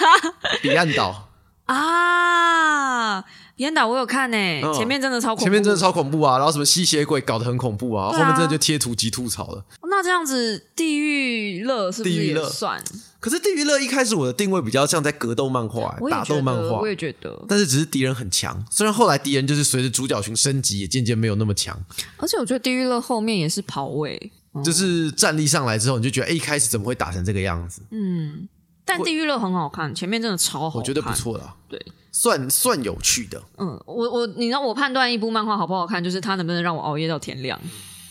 [0.60, 1.28] 彼岸岛
[1.66, 3.24] 啊。
[3.56, 9.64] 彼岸岛我有看呢、嗯前面真的超恐怖，前面真的超恐怖啊，然后什么吸血鬼搞得很恐怖啊，后面真的就贴图及吐槽了。
[9.82, 12.82] 那这样子，地狱乐是不是也算？
[13.20, 21.78] 可是地狱乐一开始我的定位比较像在格斗漫画、打斗漫画我，也觉得，但是只是敌人很强，虽然后来敌人就是随着主角群升级，也渐渐没有那么强。
[22.16, 24.32] 而且我觉得地狱乐后面也是跑位，
[24.64, 27.82] 就是战力上来之后，你就觉得，哎，一开始怎么会打成这个样子？
[27.90, 28.48] 嗯
[28.82, 31.12] 但地狱乐很好看，前面真的超好看，我觉得不。
[31.12, 31.80] 错啦，对，
[32.10, 33.40] 算算有趣的。
[33.58, 37.60] 嗯，我我你知道我判断一部漫画好不好看，就是它能不能让我熬夜到天亮。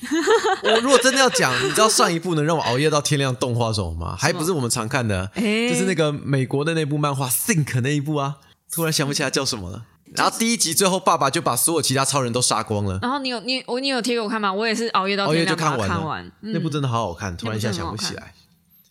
[0.63, 4.15] 我如果真的要讲，你知道上一部能让我熬夜到天亮动画什么吗？
[4.19, 8.38] 还不是我们常看的，就是那个美国的那部漫画《Think》那一部啊，
[8.71, 9.83] 突然想不起来叫什么了。
[10.15, 14.51] 然后第一集最后，爸爸就把所有其他超人都杀光了，然后你有你我你有贴给我看吗？
[14.51, 15.55] 我也是熬夜到熬夜就。
[15.55, 16.25] 看完。
[16.41, 18.33] 嗯那部真的好好看，突然一下想不起来。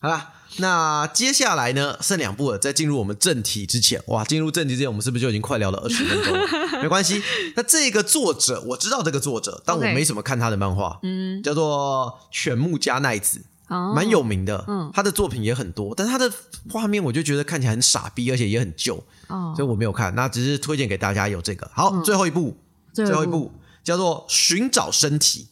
[0.00, 2.58] 好啦，那接下来呢，剩两部了。
[2.58, 6.46] 在进入我们正题之前，哇，进入正题之前，我们是不是就已经快聊了二十分钟了？
[6.82, 7.22] 没关系。
[7.54, 13.40] 那这个作者我知道这个作者，但我没什么看他的漫画，嗯，叫做犬木加奈子。
[13.68, 16.32] 哦蛮有名的，嗯，他的作品也很多，但他的
[16.70, 20.14] 画面我就觉得看起来很傻逼，而且也很旧，哦，所以我没有看。
[20.14, 21.70] 那只是推荐给大家有这个。
[21.74, 22.56] 好，最后一部，
[22.94, 23.52] 最最后一部
[23.84, 25.48] 叫做《寻找身体》，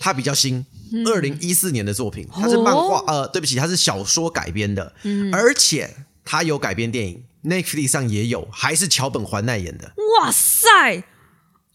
[0.00, 0.64] 它比较新，
[1.06, 4.94] 二零一四年的作品，它是漫画，呃，对不起，它是小说改编的，
[5.30, 9.92] 而且它有改编电影，Netflix 上也有，还是桥本环奈演的。
[10.18, 11.04] 哇塞，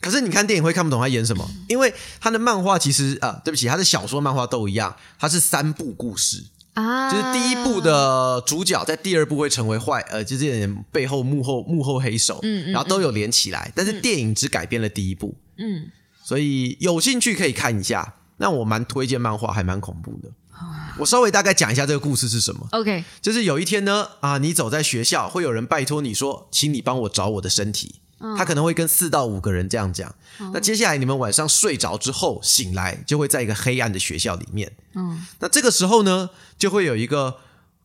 [0.01, 15.89] 可是你看电影会看不懂他演什么，因为他的漫画其实啊、对不起，他的小说、漫画都一样，它是三部故事，啊，就是第一部的主角在第二部会成为坏，呃，就是背后幕后幕后黑手，嗯嗯然后都有连起来，但是电影只改编了第一部，嗯，
[16.25, 18.15] 所以有兴趣可以看一下。
[18.38, 20.29] 那我蛮推荐漫画，还蛮恐怖的。
[20.51, 22.67] 啊我稍微大概讲一下这个故事是什么。
[22.71, 27.95] OK，就是有一天呢，啊，你走在学校，会有人拜托你说，请你帮我找我的身体。
[28.19, 30.15] 嗯他可能会跟四到五个人这样讲。
[30.53, 34.71] 那接下来你们晚上睡着之后醒来，就会在一个黑暗的学校里面。
[34.95, 37.35] 嗯，那这个时候呢，就会有一个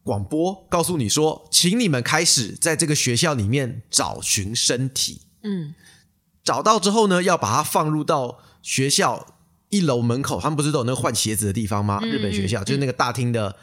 [0.04, 5.20] 广播告诉你说，请你们开始在这个学校里面找寻身体。
[5.42, 5.74] 嗯，
[6.44, 9.26] 找到之后呢，要把它放入到学校
[9.68, 12.00] 一楼门口，他们不是都有那个换鞋子的地方吗？
[12.02, 13.54] 日本学校、就是那个大厅的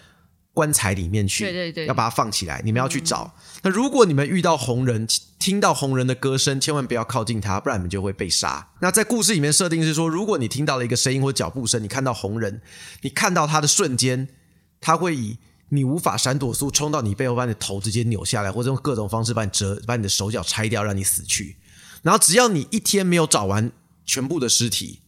[0.54, 2.62] 棺材里面去，对对对要把它放起来。
[2.64, 3.34] 你们要去找。
[3.62, 8.70] 那如果你们遇到红人，听到红人的歌声，千万不要靠近他，不然你们就会被杀。
[8.80, 12.62] 那在故事里面设定是说，如果你听到了一个声音或脚步声，你看到红人，
[13.02, 14.30] 你看到他的瞬间，
[14.80, 15.38] 他会以
[15.70, 21.58] 你无法闪躲速冲到你背后，把你的头直接扭下来，或者用各种方式把你折，把你的手脚拆掉，让你死去。
[22.02, 23.72] 然后只要你一天没有找完
[24.06, 25.00] 全部的尸体，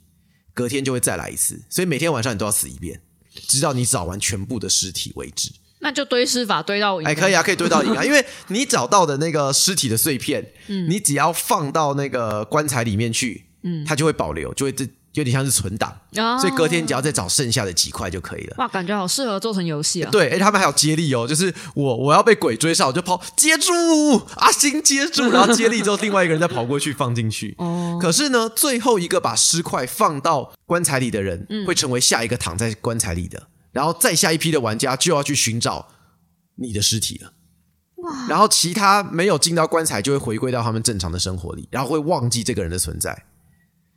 [0.53, 3.01] 隔天就会再来一次，所以每天晚上你都要死一遍，
[3.47, 5.51] 直到你找完全部的尸体为止。
[5.81, 10.89] 那就堆尸法堆到赢哎，可以啊，可以堆到赢啊，因为你找到的那个尸体的碎片，嗯。
[10.89, 14.85] 你只要放到那个棺材里面去，嗯，它就会保留，就会这
[15.19, 18.55] 有点像是存档，啊所以隔天你只要再找剩下的几块就可以了。
[18.57, 20.09] 哇，感觉好适合做成游戏啊！
[20.11, 23.71] 对，哎，他们还有接力哦，就是我我要被鬼追上，我就跑接住
[24.35, 27.53] 阿星接住， 然后接力之后，另外一个人再跑过去放进去。
[27.59, 35.87] 哦，可是呢，最后一个把尸块放到棺材里的人，嗯会成为下一个躺在棺材里的，然后再下一批的玩家就要去寻找
[36.55, 37.33] 你的尸体了。
[37.97, 43.25] 哇，然后其他没有进到棺材，就会回归到他们正常的生活里，然后会忘记这个人的存在。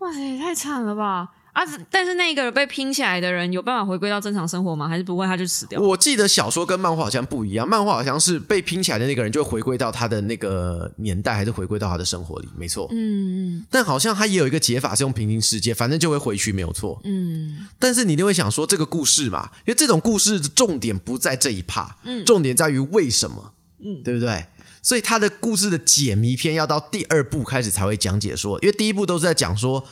[0.03, 1.31] 哇塞，也太惨了吧！
[1.53, 4.89] 啊，但是那个被拼起来的人有办法回归到正常生活吗？
[4.89, 5.79] 还是不会，他就死掉？
[5.79, 12.89] 我记得小说跟漫画好像不一样，漫画好像是被拼起来的那个人就会回归到他的那个年代，还是回归到他的生活里，没错。
[12.91, 16.99] 嗯嗯但好像他也有一个解法是用平行世界，反正就会回去，没有错。
[17.05, 23.53] 嗯但是你一定会想说，这个故事嘛，因为这种故事的重点不在这一趴，嗯重点在于为什么，
[23.85, 24.47] 嗯对不对？
[24.83, 29.83] 所以他的故事的解谜篇要到第二部开始才会讲解说，因为第一部都是在讲说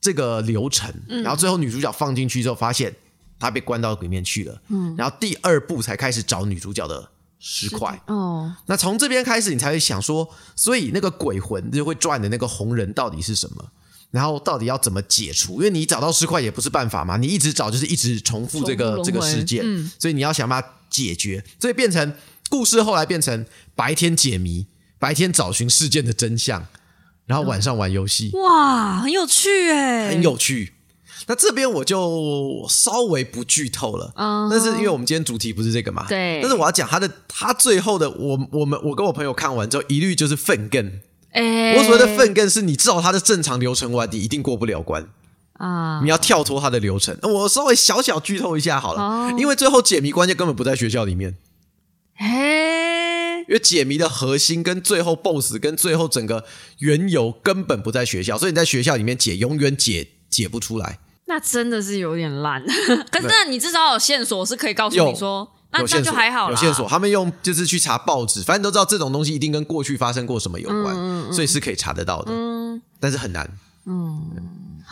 [0.00, 2.94] 这个流程，嗯然后最后女主角放进去之后，发现
[3.38, 7.08] 她被关到里面去了，嗯，然后第二部才开始找女主角的
[7.38, 8.02] 尸块。
[8.06, 13.70] 哦，那从这边开始，你才会想说，所以那个鬼魂就会转的那个红人到底是什么？
[14.10, 15.58] 然后到底要怎么解除？
[15.58, 22.12] 因为你找到尸块也不是办法嘛，你一直找就是一直重复这个这个事件，嗯所以你要想办法解决，所以变成
[22.50, 24.66] 故事后来变成白天解谜，
[24.98, 26.66] 白天找寻事件的真相，
[27.24, 30.74] 然后晚上玩游戏，哇，很有趣哎，很有趣。
[31.26, 36.40] 那这边我就稍微不剧透了，嗯但是因为我们今天主题不是这个嘛，对。
[36.42, 41.00] 但是我要讲他的，他最后的，我我们我跟我朋友看完之后，一律就是愤更。
[41.32, 45.06] 哎，我所谓的愤更是你照他的正常流程玩，你一定过不了关，
[45.52, 46.00] 啊。
[46.02, 47.16] 你，要跳脱他的流程。
[47.22, 49.36] 我稍微小小剧透一下好了，哦。
[49.38, 51.36] 因为最后解谜关键根本不在学校里面，
[52.22, 56.44] 嘿，因为解谜的核心跟最后 BOSS 跟最后整个
[56.80, 60.98] 缘由根本不在学校，所以你在学校里面解永远解解不出来。
[61.24, 62.62] 那真的是有点烂。
[63.10, 66.86] 可是那你至少有线索是可以告诉你说，那就还好啦有线索。
[66.86, 73.50] 他们用就是去查报纸，反正都知道这种东西一定跟过去发生过什么有关，所以是可以查得到的，嗯但是很难。
[73.86, 74.30] 嗯，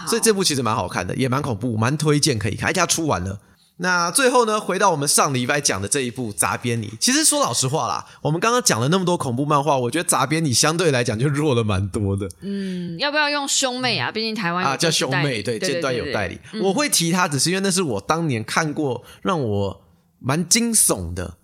[0.06, 2.70] 所以这部其实蛮好看的，也蛮恐怖，蛮推荐可以看。
[2.70, 3.38] 而且它出完了。
[3.80, 14.10] 那最后呢，回到我们上礼拜讲的这一部《杂边你》，其实说老实话啦，我们刚刚讲了那么多恐怖漫画，我觉得《杂边你》相对来讲就弱了蛮多的嗯，要不要用兄妹啊？
[14.10, 16.38] 毕竟台湾啊，叫兄妹，对对，尖端有代理。
[16.52, 19.80] 嗯我会提它，只是因为那是我当年看过让我
[20.18, 21.37] 蛮惊悚的，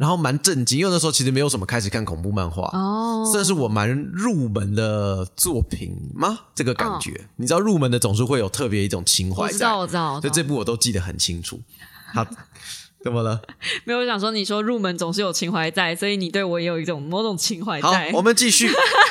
[0.00, 2.70] 然后蛮震惊，因为那时候其实没有什么开始看恐怖漫画。
[2.72, 6.38] 哦，算是我蛮入门的作品吗？
[6.54, 11.60] 这个感觉，哦你知道入门的总是会有特别一种情怀在，我知道，我知道，我知道所以这部我都记得很清楚。
[12.14, 12.26] 好，
[13.04, 13.40] 怎么了？
[13.84, 18.70] 没有我想说，你说入门总是有情怀在，所以你对我也有一种某种情怀好在。，我们继续。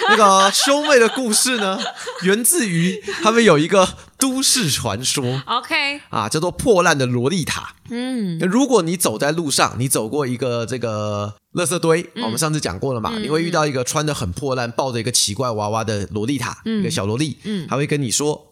[0.09, 1.79] 那个兄妹的故事呢，
[2.23, 5.41] 源自于他们有一个都市传说。
[5.45, 7.75] OK，啊，叫做破烂的萝莉塔。
[7.89, 8.37] 嗯。
[8.39, 12.23] 如果你走在路上，你走过一个这个垃圾堆，嗯。
[12.23, 17.67] 我们上次讲过了嘛，你会遇到一个穿的很破烂、抱着一个奇怪娃娃的萝莉塔，一个小萝莉，嗯。
[17.67, 18.51] 她会跟你说：“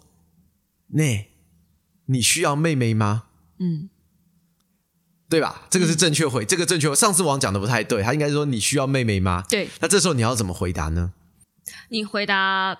[0.93, 1.28] 那，
[2.08, 3.23] 你需要妹妹吗？”
[3.60, 3.89] 嗯，
[5.30, 5.63] 对吧？
[5.70, 6.96] 这个是正确回，这个正确回。
[6.96, 9.44] 上次王讲的不太对，他应该说你需要妹妹吗？
[9.50, 11.12] 对那这时候你要怎么回答呢？
[11.90, 12.78] 你回答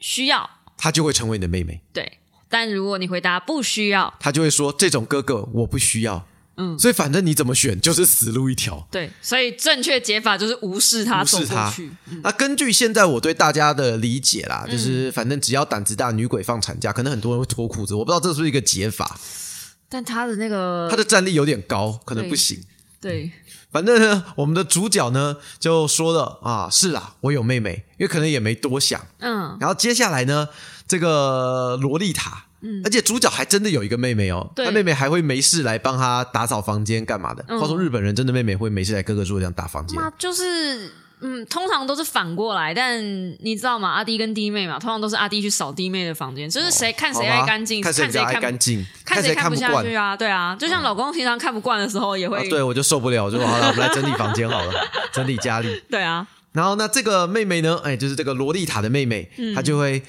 [0.00, 1.82] 需要，她就会成为你的妹妹。
[1.92, 2.18] 对。
[2.48, 6.26] 但如果你回答不需要，他就会说这种哥哥我不需要。
[6.56, 8.86] 嗯，所以反正你怎么选就是死路一条。
[8.88, 11.90] 对，所以正确解法就是无视他，无视他去。
[12.22, 17.92] 那根据现在我对大家的理解啦，就是反正只要胆子大，女鬼放产假，可能很多人会脱裤子。
[17.94, 19.18] 我不知道这是不是一个解法。
[19.94, 22.60] 但他的那个他的战力有点高，可能不行。
[23.00, 23.30] 对，
[23.70, 29.00] 反正呢，我们的主角呢就说了啊，是啦，我有妹妹，因为可能也没多想。
[29.20, 30.48] 嗯，然后接下来呢，
[30.88, 32.46] 这个萝莉塔。
[32.66, 37.44] 嗯而且主角还真的有一个妹妹哦，他妹妹还会没事来帮他打扫房间干嘛的。
[37.60, 40.00] 话说日本人真的妹妹会没事来哥哥住这样打房间？
[40.18, 40.90] 就是
[41.26, 43.02] 嗯，通常都是反过来，但
[43.40, 43.88] 你知道吗？
[43.88, 50.14] 阿弟跟弟妹嘛，通常都是阿弟去扫弟妹的房间，就是谁看谁爱干净，看谁爱干净，看谁看不下去啊？
[50.14, 54.72] 对啊，就像老公平常看不惯的时候也会，对我就受不了，就说好了，我们来整理房间好了，
[55.14, 55.82] 整理家里。
[55.90, 57.80] 对啊，然后那这个妹妹呢？
[57.82, 60.02] 哎，就是这个萝莉塔的妹妹，她就会。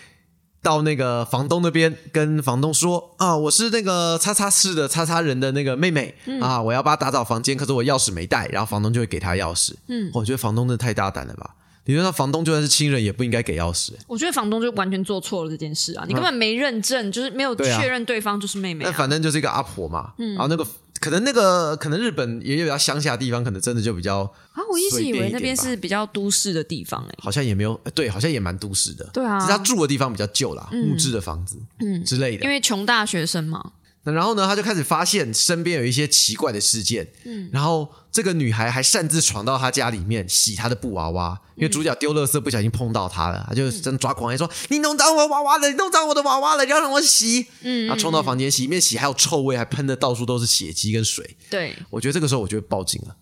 [0.66, 9.76] 到那个房东那边跟房东说啊，我是那个叉叉市的叉叉人的那个妹妹啊，我要帮他打扫房间，可是我钥匙没带，然后房东就会给他钥匙。
[9.88, 11.52] 嗯，我觉得房东真的太大胆了吧？
[11.86, 13.92] 你说房东就算是亲人，也不应该给钥匙。
[14.08, 16.04] 我觉得房东就完全做错了这件事啊！
[16.08, 18.84] 你根本没认证，就是没有确认对方就是妹妹。
[18.84, 20.66] 那反正就是一个阿婆嘛，嗯然后那个。
[21.06, 24.22] 可能那个可能日本也有比较乡下的地方，可能真的就比较
[24.54, 32.04] 啊，我一直以为那边是比较都市的地方哎，好像也没有对，好像也蛮都市的，对啊，是他住的地方比较旧啦，木质的房子嗯。
[32.04, 33.74] 之类的，因为穷大学生嘛。
[34.06, 51.36] 那然后呢，他就开始发现身边有一些奇怪的事件，嗯，然后这个女孩还擅自闯到他家里面洗他的布娃娃，因为主角丢垃圾不小心碰到他了，他就真抓狂，说：“你弄脏我娃娃了，你弄脏我的娃娃了，你要让我洗。”嗯，他冲到房间洗，一面洗还有臭味，还喷的到处都是血迹跟水。
[51.50, 53.16] 对，我觉得这个时候我就会报警了。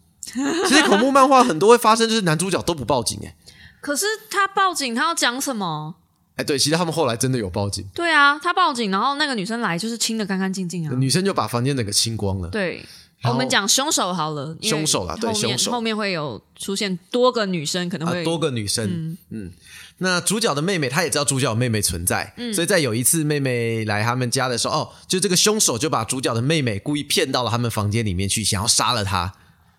[0.68, 3.36] 其实恐怖漫画很多会发生，就是男主角都不报警哎。
[3.82, 5.96] 可是他报警，他要讲什么？
[6.36, 7.88] 哎，对，其实他们后来真的有报警。
[7.94, 10.94] 对啊，他报警，然后那个女生来就是清的干干净净啊。
[10.96, 12.50] 女生就把房间整个清光了。
[12.50, 12.84] 对，
[13.26, 19.16] 我们讲凶手好了，凶手啦，对，凶手后面会有出现多个女生，可能会多个女生。
[19.30, 19.52] 嗯，
[20.00, 29.36] 那主角的妹妹，她也知道主角妹妹存在，所以在有一次妹妹来他们家的时候，哦，就这个凶手就把主角的妹妹故意骗到了他们房间里面去，想要杀了她。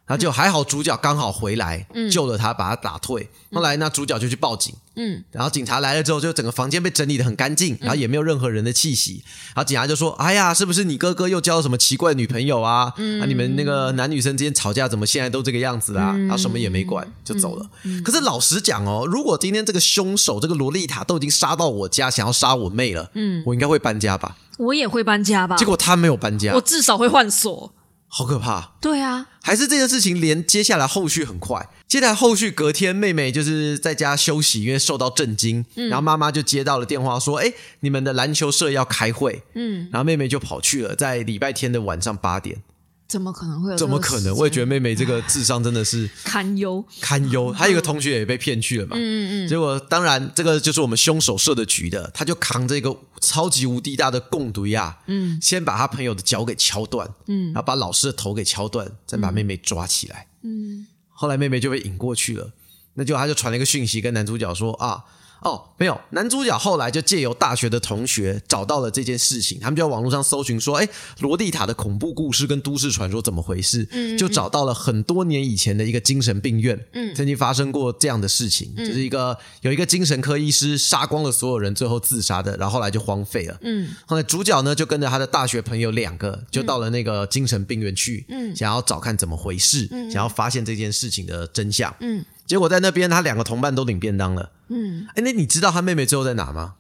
[0.07, 3.29] 然后就还好，主角刚好回来救了他，把他打退。
[3.53, 9.23] 后来那主角就去报警，嗯，然后警察来了之后，就整个房间被整理的很干净，然后也没有任何人的气息。
[9.55, 12.93] 然后警察就说：“哎呀，是不是你哥哥又交了什么奇怪的女朋友啊？
[13.21, 17.67] 啊，你们那个男女生之间吵架，怎么现在都这个样子啊？”然后什么也没管就走了。
[18.05, 24.37] 可是老实讲哦，如果今天这个凶手这个萝莉塔都已经杀到我家，想要杀我妹了，嗯，我应该会搬家吧？
[24.59, 25.57] 我也会搬家吧？
[25.57, 27.73] 结果他没有搬家，我至少会换锁。
[28.17, 28.75] 好可怕！
[28.81, 31.69] 对啊，还是这件事情连接下来后续很快。
[31.89, 42.63] 接下来后续隔天，妹妹就是在家休息，因为受到震惊，然后妈妈就接到了电话说：“哎，你们的篮球社要开会。”嗯，然后妹妹就跑去了，在礼拜天的晚上八点。
[43.07, 43.77] 怎么可能会有？
[43.77, 44.35] 怎么可能？
[44.37, 47.53] 我也觉得妹妹这个智商真的是堪忧，堪忧。
[47.53, 48.97] 还有一个同学也被骗去了嘛？
[48.97, 49.49] 嗯嗯嗯。
[49.49, 60.87] 结果当然，这个就是我们凶手设的局的，他就扛着一个超级无敌大的共毒呀，嗯，先把他朋友的脚给敲断，嗯，然后把老师的头给敲断，再把妹妹抓起来，嗯。
[61.11, 62.51] 后来妹妹就被引过去了，
[62.95, 65.05] 那就他就传了一个讯息跟男主角说啊。
[65.43, 70.89] 哦，没有，男主角后来就借由大学的同学找到了这件事情，他们就在网络上搜寻说，哎，
[71.21, 73.87] 罗蒂塔的恐怖故事跟都市传说怎么回事？
[73.91, 83.59] 嗯，就找到了很多年以前的一个精神病院，嗯，曾经发生过这样的事情，就是一个有一个精神科医师杀光了所有人，最后自杀的，然后后来就荒废了。
[83.61, 92.25] 嗯，后来主角呢就跟着他的大学朋友两个，就到了那个精神病院去，嗯，想要找看怎么回事，想要发现这件事情的真相，嗯。
[92.47, 94.51] 结果在那边，他两个同伴都领便当了。
[94.69, 96.75] 嗯，哎，那你知道他妹妹最后在哪吗？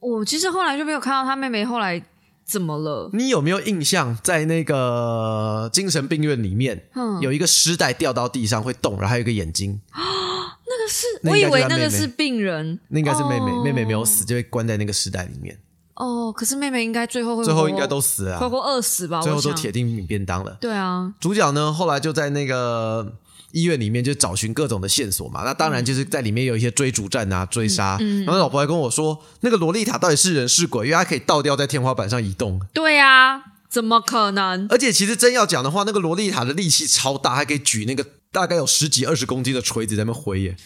[0.00, 2.02] 我其实后来就没有看到他妹妹后来
[2.44, 3.08] 怎么了。
[3.12, 6.82] 你有没有印象，在那个精神病院里面，
[7.20, 9.80] 有一个尸袋掉到地上会动，然后还有一个眼睛。
[9.94, 13.52] 那个是，我以为那个是病人，那应该是妹妹。
[13.62, 15.56] 妹妹没有死，就被关在那个尸袋里面。
[15.94, 19.20] 哦，可是妹妹应该最后会最后应该都死了，活活饿死吧？
[19.20, 20.56] 最后都铁定领便当了。
[20.60, 23.12] 对啊，主角呢后来就在那个。
[23.52, 27.98] 医院里面就找寻各种的线索嘛，那当然就是在里面有一些追逐战啊、追杀。
[28.24, 30.86] 然后老婆还跟我说，那个洛丽塔到底是人是鬼？
[30.86, 32.60] 因为它可以倒吊在天花板上移动。
[32.72, 34.66] 对啊，怎么可能？
[34.70, 40.56] 而且其实真要讲的话，那个洛丽塔的力气超大，还可以举那个大概有十几二十公斤的锤子在那挥耶。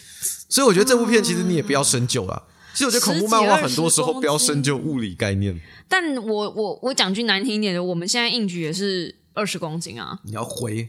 [0.47, 2.43] 所以我觉得这部片其实你也不要深究了。
[2.73, 5.59] 其实我觉得恐怖漫画很多时候不要深究物理概念。
[5.89, 10.19] 但我我我讲句难听一点的，我们现在硬举也是二十公斤啊。
[10.23, 10.87] 你要回？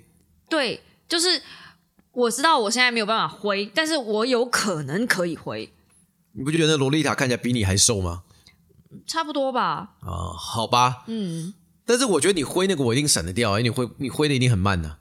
[0.48, 1.42] 对，就是。
[2.18, 5.72] 我知道我现在没有办法挥，但是我有可能可以挥。
[6.32, 8.22] 你不觉得那洛丽塔看起来比你还瘦吗？
[9.06, 9.90] 差不多吧。
[10.00, 11.54] 啊、好吧，嗯，
[11.86, 14.96] 但是我觉得你挥那个我一定闪得掉，因为你挥你挥的一定很慢呢、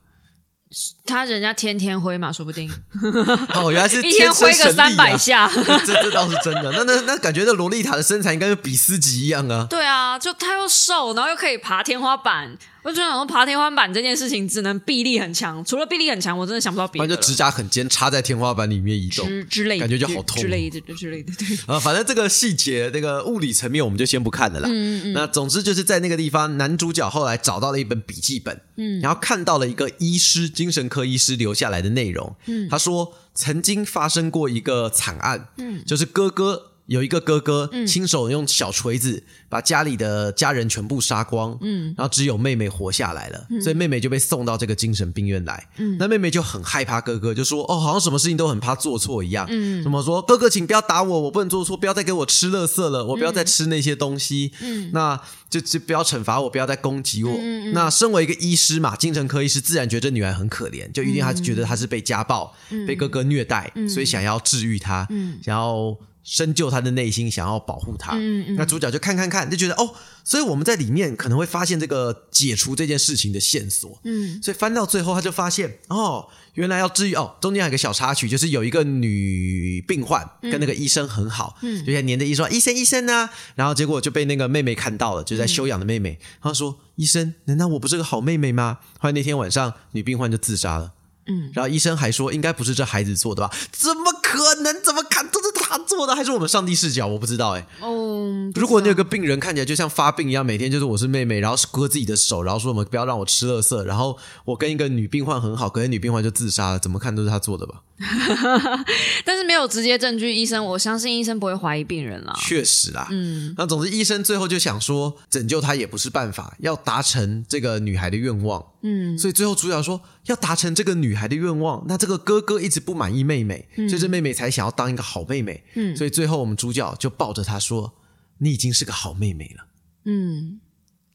[1.05, 2.69] 他人家天天挥嘛，说不定
[3.55, 5.63] 哦，原来是 一天挥个三百下， 下。
[5.85, 6.71] 这这倒是真的。
[6.71, 9.65] 那那那感觉这洛丽塔的身材应该跟比斯吉一样啊。
[9.69, 12.57] 对啊，就她又瘦，然后又可以爬天花板。
[12.87, 19.27] 我就想说，爬天花板这件事情只能臂力很强，除了臂力很强，我真的想不到别的反正就指甲很尖，插在天花板里面移动。
[19.27, 21.33] 之之类的，感觉就好痛哦之类的之类的。
[21.33, 24.69] 对，啊， 反正这个细节，那个物理层面我们就先不看了啦。
[24.71, 32.37] 嗯嗯那总之就是在那个地方，男主角后来找到了一本笔记本，嗯，然后看到了一个医师，精神科医师留下来的内容。
[32.45, 36.71] 嗯，他说曾经发生过一个惨案，嗯，就是哥哥。
[36.87, 45.67] 有一个哥哥亲手用小锤子把家里的家人全部杀光，嗯，然后只有妹妹活下来了，所以妹妹就被送到这个精神病院来。
[45.77, 50.21] 嗯，那妹妹就很害怕哥哥，就说：“哦，好像什么事情都很怕做错一样。”嗯，怎么说？
[50.21, 54.53] 哥哥，请不要打我，我不能做错，不要再给我吃垃圾了，我不要再吃那些东西。
[54.61, 55.19] 嗯，那
[55.49, 57.37] 就就不要惩罚我，不要再攻击我。
[57.73, 62.55] 那身为一个医师嘛，精神科医师自然觉得这女孩很可怜，就一定他觉得她是被家暴、
[62.87, 65.07] 被哥哥虐待，所以想要治愈她，
[65.43, 65.97] 想要。
[66.29, 68.11] 深究他的内心，想要保护他。
[68.15, 73.97] 嗯嗯那主角就看看看，就觉得哦，所以我们在里面可能会发现这个解除这件事情的线索。
[74.03, 88.79] 嗯，所以翻到最后，他就发现哦，原来要治愈哦，中间还有个小插曲，就是有一个女病患跟那个医生很好，嗯，就在黏着医生医生医生呢，然后结果就被那个妹妹看到了，就在休养的妹妹，她说医生，难道我不是个好妹妹吗？
[88.99, 90.91] 后来那天晚上，女病患就自杀了。
[91.29, 93.53] 嗯，然后医生还说，应该不是这孩子做的吧？
[93.73, 94.81] 怎么可能？
[94.81, 96.15] 怎么看都是他做的？
[96.15, 97.05] 还是我们上帝视角？
[97.07, 107.81] 我不知道哎、哦，如果那个病人看起来就像发病一样，每天就是我是妹妹，然后割自己的手，然后说我们不要让我吃垃圾，然后我跟一个女病患很好，可是女病患就自杀了，怎么看都是他做的吧？
[109.25, 112.33] 但是没有直接证据，医生我相信医生不会怀疑病人啦。
[112.39, 127.93] 确实啊，嗯，那总之医生最后就想说，拯救他也不是办法，要达成这个女孩的愿望，嗯，所以最后主角说要达成这个女孩的愿望，那这个哥哥一直不满意妹妹，所以这妹妹才想要当一个好妹妹，嗯，所以最后我们主角就抱着她说，
[128.39, 129.65] 你已经是个好妹妹了，
[130.05, 130.59] 嗯，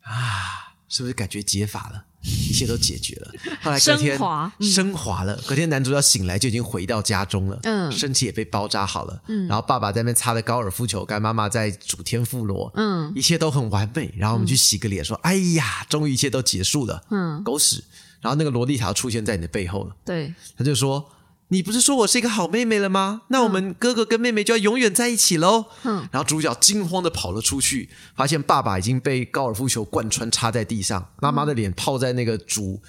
[0.03, 2.05] 啊是不是感觉解法了？
[2.22, 3.32] 一切都解决了。
[3.62, 5.36] 后来隔天升华嗯升华了。
[5.45, 14.14] 隔天男主角醒来就已经回到家中了，嗯身体也被包扎好了，嗯，然后爸爸在那边擦的高尔夫球杆，妈妈在煮天妇罗，嗯，一切都很完美。
[14.16, 17.82] 然后我们去洗个脸，说：“哎呀，终于一切都结束了。”嗯，狗屎。
[18.20, 21.11] 然后那个萝莉塔出现在你的背后了，对，他就说。
[21.53, 23.22] 你不是说我是一个好妹妹了吗？
[23.28, 25.66] 那我们哥哥跟妹妹就要永远在一起喽。
[25.84, 32.80] 嗯，然后主角惊慌的跑了出去，发现爸爸已经被高尔夫球贯穿插在地上，妈妈的脸泡在那个煮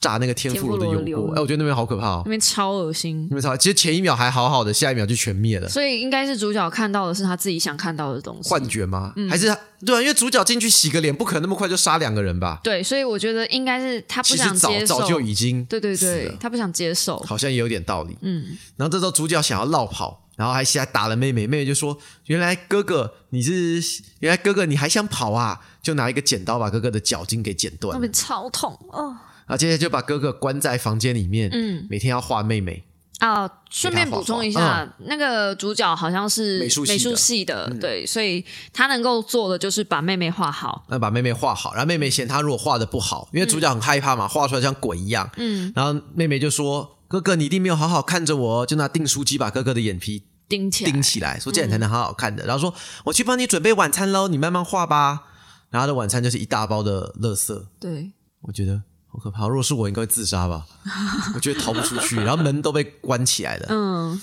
[0.00, 1.34] 炸那个天妇罗的油油锅。
[1.34, 2.30] 哎，我觉得那边好可怕哦那。
[2.30, 3.34] 边超恶心那。
[3.36, 5.68] 边超，其实前一秒还好好的，下一秒就全灭了。
[5.68, 8.48] 所以应该是主角看到的是他自己想看到的东西。
[8.48, 9.12] 幻觉吗？
[9.28, 10.00] 还是他对啊？
[10.00, 12.60] 因为主角进去洗个脸，不可能那么快就杀两个人吧？
[12.64, 14.86] 对，所以我觉得应该是他不想接受。
[14.86, 17.18] 早早就已经对对，对他不想接受。
[17.18, 18.16] 好像也有点道理。
[18.22, 29.16] 嗯，然后这时候主角想要绕跑，然后还还打了妹妹，妹妹就说：“原来哥哥你是原来哥哥你还想跑啊？”就拿一个剪刀把哥哥的脚筋给剪断，那边超痛哦
[29.50, 32.84] 然后接着就把哥哥关在房间里面，嗯，每天要画妹妹。
[33.18, 33.50] 啊！
[33.68, 38.42] 顺便补充一下，那个主角好像是美术系的嗯美术系的，对，所以
[38.72, 40.86] 他能够做的就是把妹妹画好。
[40.88, 45.28] 那把妹妹画好，然后妹妹嫌他如果画的不好，因为主角很害怕嘛，画出来像鬼一样。
[45.36, 52.46] 嗯，然后妹妹就说：“哥哥，你一定没有好好看着我哦。”就拿订书机把哥哥的眼皮钉起来，钉起来，说这样才能好好看的。
[52.46, 52.74] 然后说
[53.04, 55.24] ：“我去帮你准备晚餐喽，你慢慢画吧。”
[55.68, 58.82] 然后他的晚餐就是一大包的垃圾，对，我觉得
[59.12, 59.48] 好可怕。
[59.48, 60.66] 如果是我，应该会自杀吧？
[61.34, 63.66] 我觉得逃不出去，然后门都被关起来了。
[63.70, 64.20] 嗯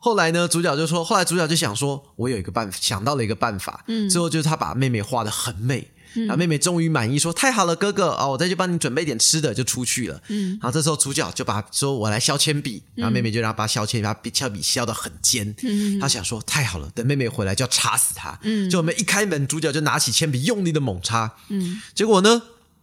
[0.00, 3.84] 后来呢，主角就说，后来主角就想说，我有一个办法，想到了一个办法。
[3.88, 5.90] 嗯，最后就是他把妹妹画的很美。
[6.14, 15.54] 然后妹妹终于满意，说：“太好了，哥哥哦，我再去帮你准备点吃的，就出去了。”嗯，然后这时候主角就把说：“我来削铅笔。”然后妹妹就让他把削铅笔，把笔铅笔削的很尖。
[15.64, 21.34] 嗯，他想说：“太好了，等妹妹回来就要插死她。”嗯，就我们一开门，主角就拿起铅笔，用力的猛插。
[21.48, 22.40] 嗯，结果呢？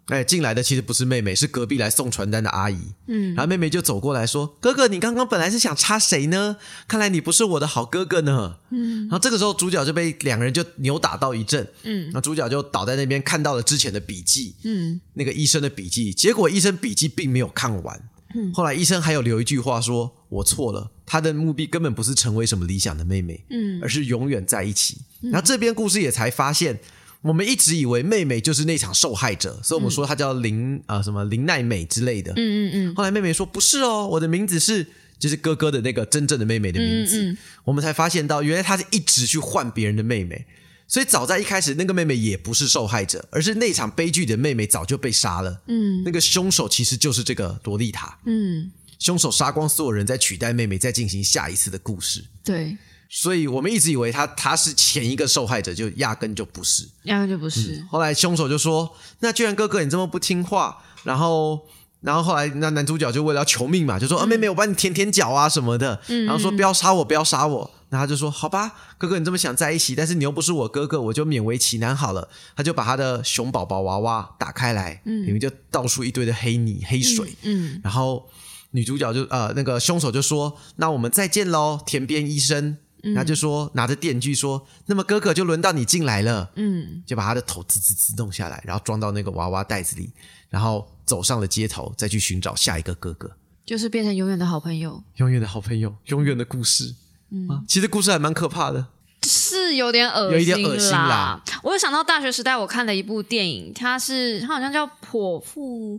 [0.08, 2.78] 哎，进来的其实不是妹妹，是隔壁来送传单的阿姨。
[3.08, 6.58] 嗯，然后妹妹就走过来说：“哥哥，你刚刚本来是想插谁呢？
[6.88, 11.68] 看来你不是我的好哥哥呢。”嗯，然后这个时候主角就被两个人就扭打到一阵。
[11.82, 16.14] 嗯，那主角就倒在那边，看到了之前的笔记，嗯那个医生的笔记。
[16.14, 18.10] 结果医生笔记并没有看完。
[18.36, 26.80] 嗯，后来医生还有留一句话说：“我错了，他的目的根本不是成为什么理想的妹妹，嗯而是永远在一起。”然后这边故事也才发现。
[27.26, 32.32] 我们一直以为妹妹就是那场受害者，所以我们说她叫林啊、呃、什么林奈美之类的。
[32.34, 34.86] 嗯嗯嗯，后来妹妹说不是哦，我的名字是
[35.18, 37.24] 就是哥哥的那个真正的妹妹的名字。
[37.24, 40.46] 嗯嗯我们才发现到，原来她是一直去换别人的妹妹。
[40.88, 45.64] 所以早在一开始，那个妹妹也不是受害者，而是那场悲剧的妹妹早就被杀了。
[45.66, 52.24] 嗯那个凶手其实就是这个多丽塔，嗯，凶手杀光所有人，再取代妹妹，再进行下一次的故事。
[52.44, 52.78] 对，
[53.10, 56.88] 所以我们一直以为他他是前一个受害者，就压根就不是。
[57.04, 57.86] 压根就不是。
[57.90, 61.68] 后来凶手就说：“那居然哥哥你这么不听话，然后，
[62.02, 67.72] 然后后来那男主角就为了要求命嘛，就说：‘啊，妹妹，我帮你舔舔脚啊什么的。’然后说不要杀我，不要杀我。
[67.90, 72.28] 然后他就说：‘好吧，哥哥你这么想在一起，但是你又不是我哥哥，我就勉为其难好了。’
[72.58, 78.28] 他就把他的熊宝宝娃娃打开来，嗯里面就倒出一堆的黑泥黑水，嗯然后
[78.72, 82.78] 女主角就呃那个凶手就说：‘那我们再见喽，田边医生。’
[83.14, 90.10] 他就说拿着电锯说：‘那么哥哥就轮到你进来了。’嗯，就把他的头滋滋滋弄下来，然后装到那个娃娃袋子里，
[90.50, 93.30] 然后走上了街头，再去寻找下一个哥哥，
[93.66, 96.96] 就是变成永远的好朋友，永远的好朋友，永远的故事。
[97.32, 98.88] 嗯、啊，其实故事还蛮可怕的。
[99.24, 101.44] 是有点恶心，有一点恶心啦。
[101.64, 105.98] 我有想到大学时代我看了一部电影，它是它好像叫《泼妇》，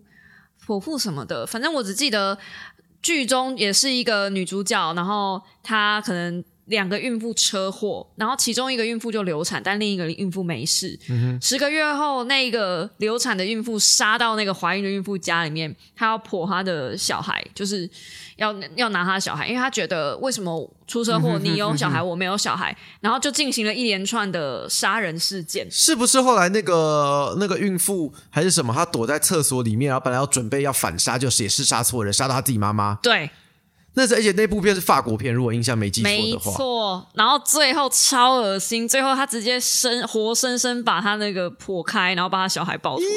[0.64, 2.38] 泼妇什么的，反正我只记得
[3.02, 6.44] 剧中也是一个女主角，然后她可能。
[6.66, 10.98] 两个孕妇车祸，然后其中一个孕妇就流产，但另一个孕妇没事。
[11.40, 17.88] 十个月后，那个流产的孕妇杀到那个怀孕的孕妇家里面，她要剖她的小孩，就是
[18.36, 25.66] 要要拿她的小孩，因为她觉得为什么出车祸你有小孩我没有小孩，然后就进行了一连串的杀人事件。
[25.70, 32.98] 是不是后来那个那个孕妇还是什么，她躲在厕所里面，然后本来要准备要反杀，就是也是杀错人，杀到她自己妈妈。
[33.02, 33.30] 对，
[33.98, 37.08] 那是而且那部片是法国片，如果印象没记错的话，错。
[37.14, 43.08] 然后最后超恶心，最后他直接生活生生把他那个破开，然后把他小孩抱出来。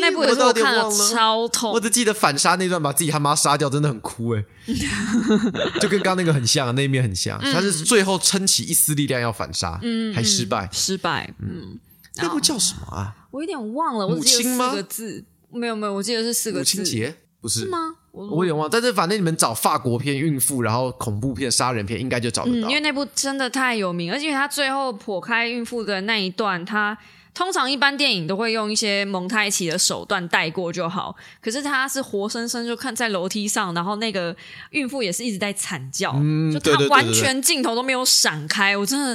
[0.00, 1.80] 那部也是我有点看了超痛我。
[1.80, 4.44] 只记得反杀那段把自己他妈杀掉，真的很哭哎，
[5.80, 7.36] 就跟刚刚那个很像，那一面很像。
[7.40, 10.68] 他是最后撑起一丝力量要反杀，嗯还失败。
[10.70, 11.80] 失败，嗯，
[12.16, 13.16] 那部叫什么啊？
[13.32, 17.66] 我有点忘了，我只记得四个字，没有没有，我记得是四个字母，亲节不是是？
[17.66, 17.95] 吗？
[18.16, 22.74] 我我有点忘，但是反正你们找法国片、孕妇，然后恐怖片、杀人片，应该就找得嗯，到因。
[22.74, 26.96] 为那部真的太有名，而且他最后剖开孕妇的那一段，他
[27.34, 34.34] 通常一般电影都会用一些蒙太奇的手段带过就好，可是他是活生生就看在楼梯上，然后那个
[34.70, 39.14] 孕妇也是一直在惨叫，嗯就他完全镜头都没有闪开，我真的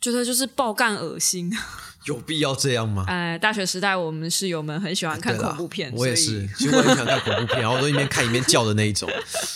[0.00, 1.48] 觉得就是爆干恶心。
[2.04, 3.04] 有必要这样吗？
[3.08, 9.08] 呃，大学时代我们室友们很喜欢看恐怖片，我也是，其实我很喜欢看恐怖片，然后我都一边看一边叫的那一种。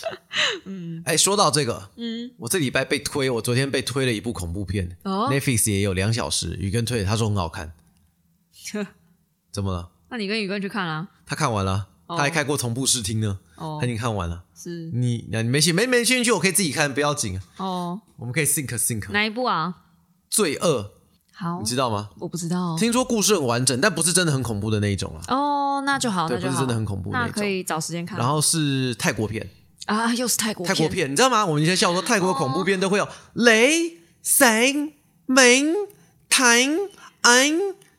[0.64, 7.72] 嗯，哎，说到这个，嗯，我这礼拜被推，我昨天被推了一部恐怖片哦，Netflix 也有两小时，宇根推，他说很好看，
[9.50, 9.90] 怎么了？
[10.08, 12.16] 那你跟宇哥去看啦、他看完了，哦。
[12.16, 13.78] 他还开过同步试听呢，哦。
[13.80, 14.44] 他已经看完了。
[14.54, 14.90] 是。
[14.92, 19.10] 你那你没兴没没兴趣，我可以自己看，不要紧，哦，我们可以 think think。
[19.10, 19.82] 哪一部啊？
[20.28, 20.92] 罪恶，
[21.38, 22.08] 好你，知道吗？
[22.18, 22.74] 我不知道。
[22.78, 25.20] 听说故事很完整，但不是真的很恐怖的那一种啊。
[25.28, 28.18] 哦，那就好，对就，不是真的很恐怖那可以找时间看。
[28.18, 29.46] 然后是泰国片，
[29.84, 31.44] 啊，又是泰国泰国片，你知道吗？
[31.44, 34.92] 我们以前笑说泰国恐怖片都会有雷、神、
[35.26, 35.74] 明、
[36.30, 36.48] 谭、
[37.20, 37.52] 安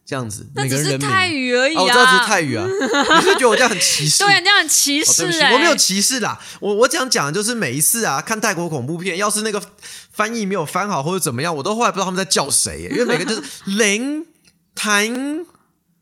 [0.04, 1.08] 这样子，那只是每个人人名。
[1.08, 1.80] 泰语而已啊。
[1.80, 4.24] 哦，我知道这是泰语啊， 你是觉得我这样很歧视？
[4.24, 6.40] 对，你这样很歧哦对不起，视哎、我没有歧视啦。
[6.60, 9.62] 我我想讲的就是每一次啊，看泰国恐怖片，要是那个
[10.18, 13.44] 翻译没有翻好或者怎么样，我都后来不知道他们在叫谁耶，因为每个就是
[13.78, 14.26] 林、
[14.74, 15.46] 谭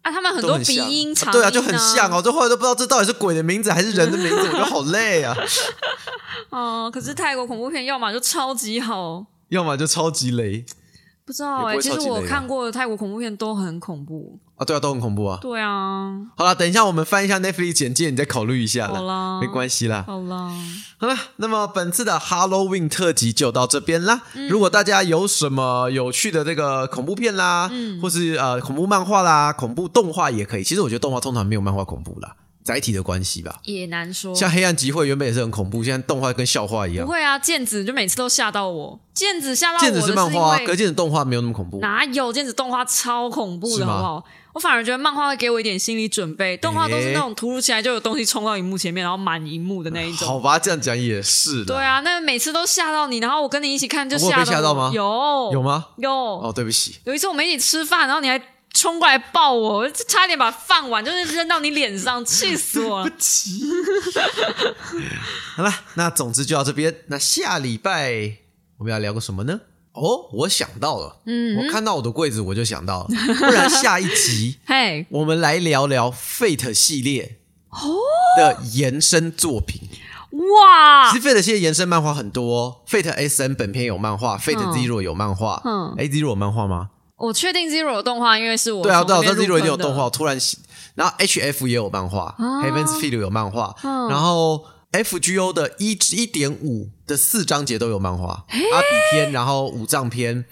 [0.04, 2.10] 啊，他们很多鼻音长、啊对啊，就很像。
[2.10, 2.22] 哦。
[2.22, 5.36] 就后来都不知道这到底是鬼的名字还是人的名字，我觉得好累啊。
[6.50, 10.64] 哦、可是泰国恐怖片要么就超级好，要么就超级雷
[11.26, 14.40] 不知道哎、其实我看过的泰国恐怖片都很恐怖。
[14.58, 15.40] 啊，对啊，都很恐怖啊。
[15.42, 20.04] 对啊，好了，等一下我们翻一下 Netflix 简介，你再考虑一下啦好啦没关系啦。
[20.06, 20.52] 好啦，
[20.98, 24.22] 好了，那么本次的 Halloween 特辑就到这边啦。
[24.36, 30.64] 嗯如果大家有什么有趣的这个恐怖片啦，嗯或是呃恐怖漫画啦、恐怖动画也可以。
[30.64, 32.36] 其实我觉得动画通常没有漫画恐怖啦，
[32.66, 33.60] 载体的关系吧。
[33.64, 34.36] 也难说。
[34.36, 37.06] 像黑暗集会原本也是很恐怖，现在动画跟笑话一样。
[37.06, 39.00] 不会啊，剑子就每次都吓到我。
[39.14, 41.80] 剑子吓到我的剑子是漫画可是剑子动画没有那么恐怖。
[41.80, 44.26] 哪有剑子动画超恐怖的，好不好？
[44.54, 50.28] 我反而觉得漫画会给我一点心理准备，动画都是那种突如其来就有东西冲到荧幕前面，然后满荧幕的那一种。
[50.28, 51.76] 好吧，这样讲也是的。
[51.76, 55.88] 对啊，那每次都吓到你，然后我跟你一起看就吓到我被吓到吗有有吗？
[55.98, 58.42] 有哦，对不起，有一次我们一起吃饭，然后你还
[58.76, 63.12] 冲过来抱我，我差点把饭碗就是扔到你脸上，气死我了。
[65.56, 66.94] 好了，那总之就到这边。
[67.08, 68.38] 那下礼拜
[68.78, 69.62] 我们要聊个什么呢？
[69.94, 73.10] 哦，我想到了，嗯，我看到我的柜子我就想到了，
[73.40, 77.38] 不然下一集 嘿，我们来聊聊 Fate 系列
[77.70, 77.80] 哦。
[78.38, 79.88] 的延伸作品。
[80.32, 81.10] 哇。
[81.14, 86.90] 其，实 Fate 系列延伸漫画很多、哦、，Fate S N 本片有漫画，Fate Zero 有漫画，嗯，A Zero 有漫画吗？
[87.18, 90.06] 我确定 Zero 有动画，因为是我对啊，对啊，这这 Zero 一定有动画。
[90.06, 90.38] 我突然，
[90.96, 93.76] 然后 HF 也有漫画，Heaven's Feel 有漫画，
[94.10, 100.46] 然后 FGO 的一一点五的四章节都有漫画，阿比篇，然后五藏篇。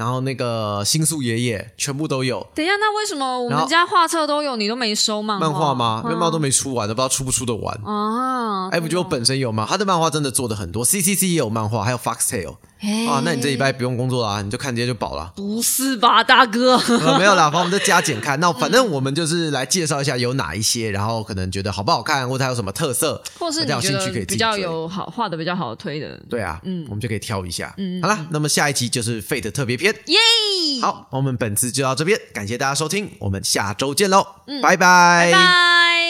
[0.00, 2.46] 然后那个星宿爷爷全部都有。
[2.54, 6.00] 等一下，那为什么我们家画册都有，你都没收漫漫画吗？
[6.02, 8.70] 漫画都没出完，都不知道出不出得完啊。
[8.70, 9.66] 哎，不就本身有吗？
[9.68, 12.56] 他的漫画真的做的很多，CCC 也有漫画，还有 Foxtail。
[13.06, 15.34] 啊，那你这礼拜不用工作啦，你就看这些就饱了。
[15.36, 16.78] 不是吧，大哥？
[17.18, 18.40] 没有啦，反正我们就加减看。
[18.40, 26.18] 那反正我们就是来介绍一下有哪一些，然后可能觉得好不好看，或者它有什么特色，或是你觉得比较有好画的比较好推的。
[26.30, 27.74] 对啊，嗯，我们就可以挑一下。
[27.76, 29.89] 嗯，好了，那么下一集就是 Fate 特别篇。
[30.06, 30.18] 耶！
[30.82, 34.26] 好，我们本次就到这边，感谢大家收听，我们下周见喽，
[34.62, 36.09] 拜拜。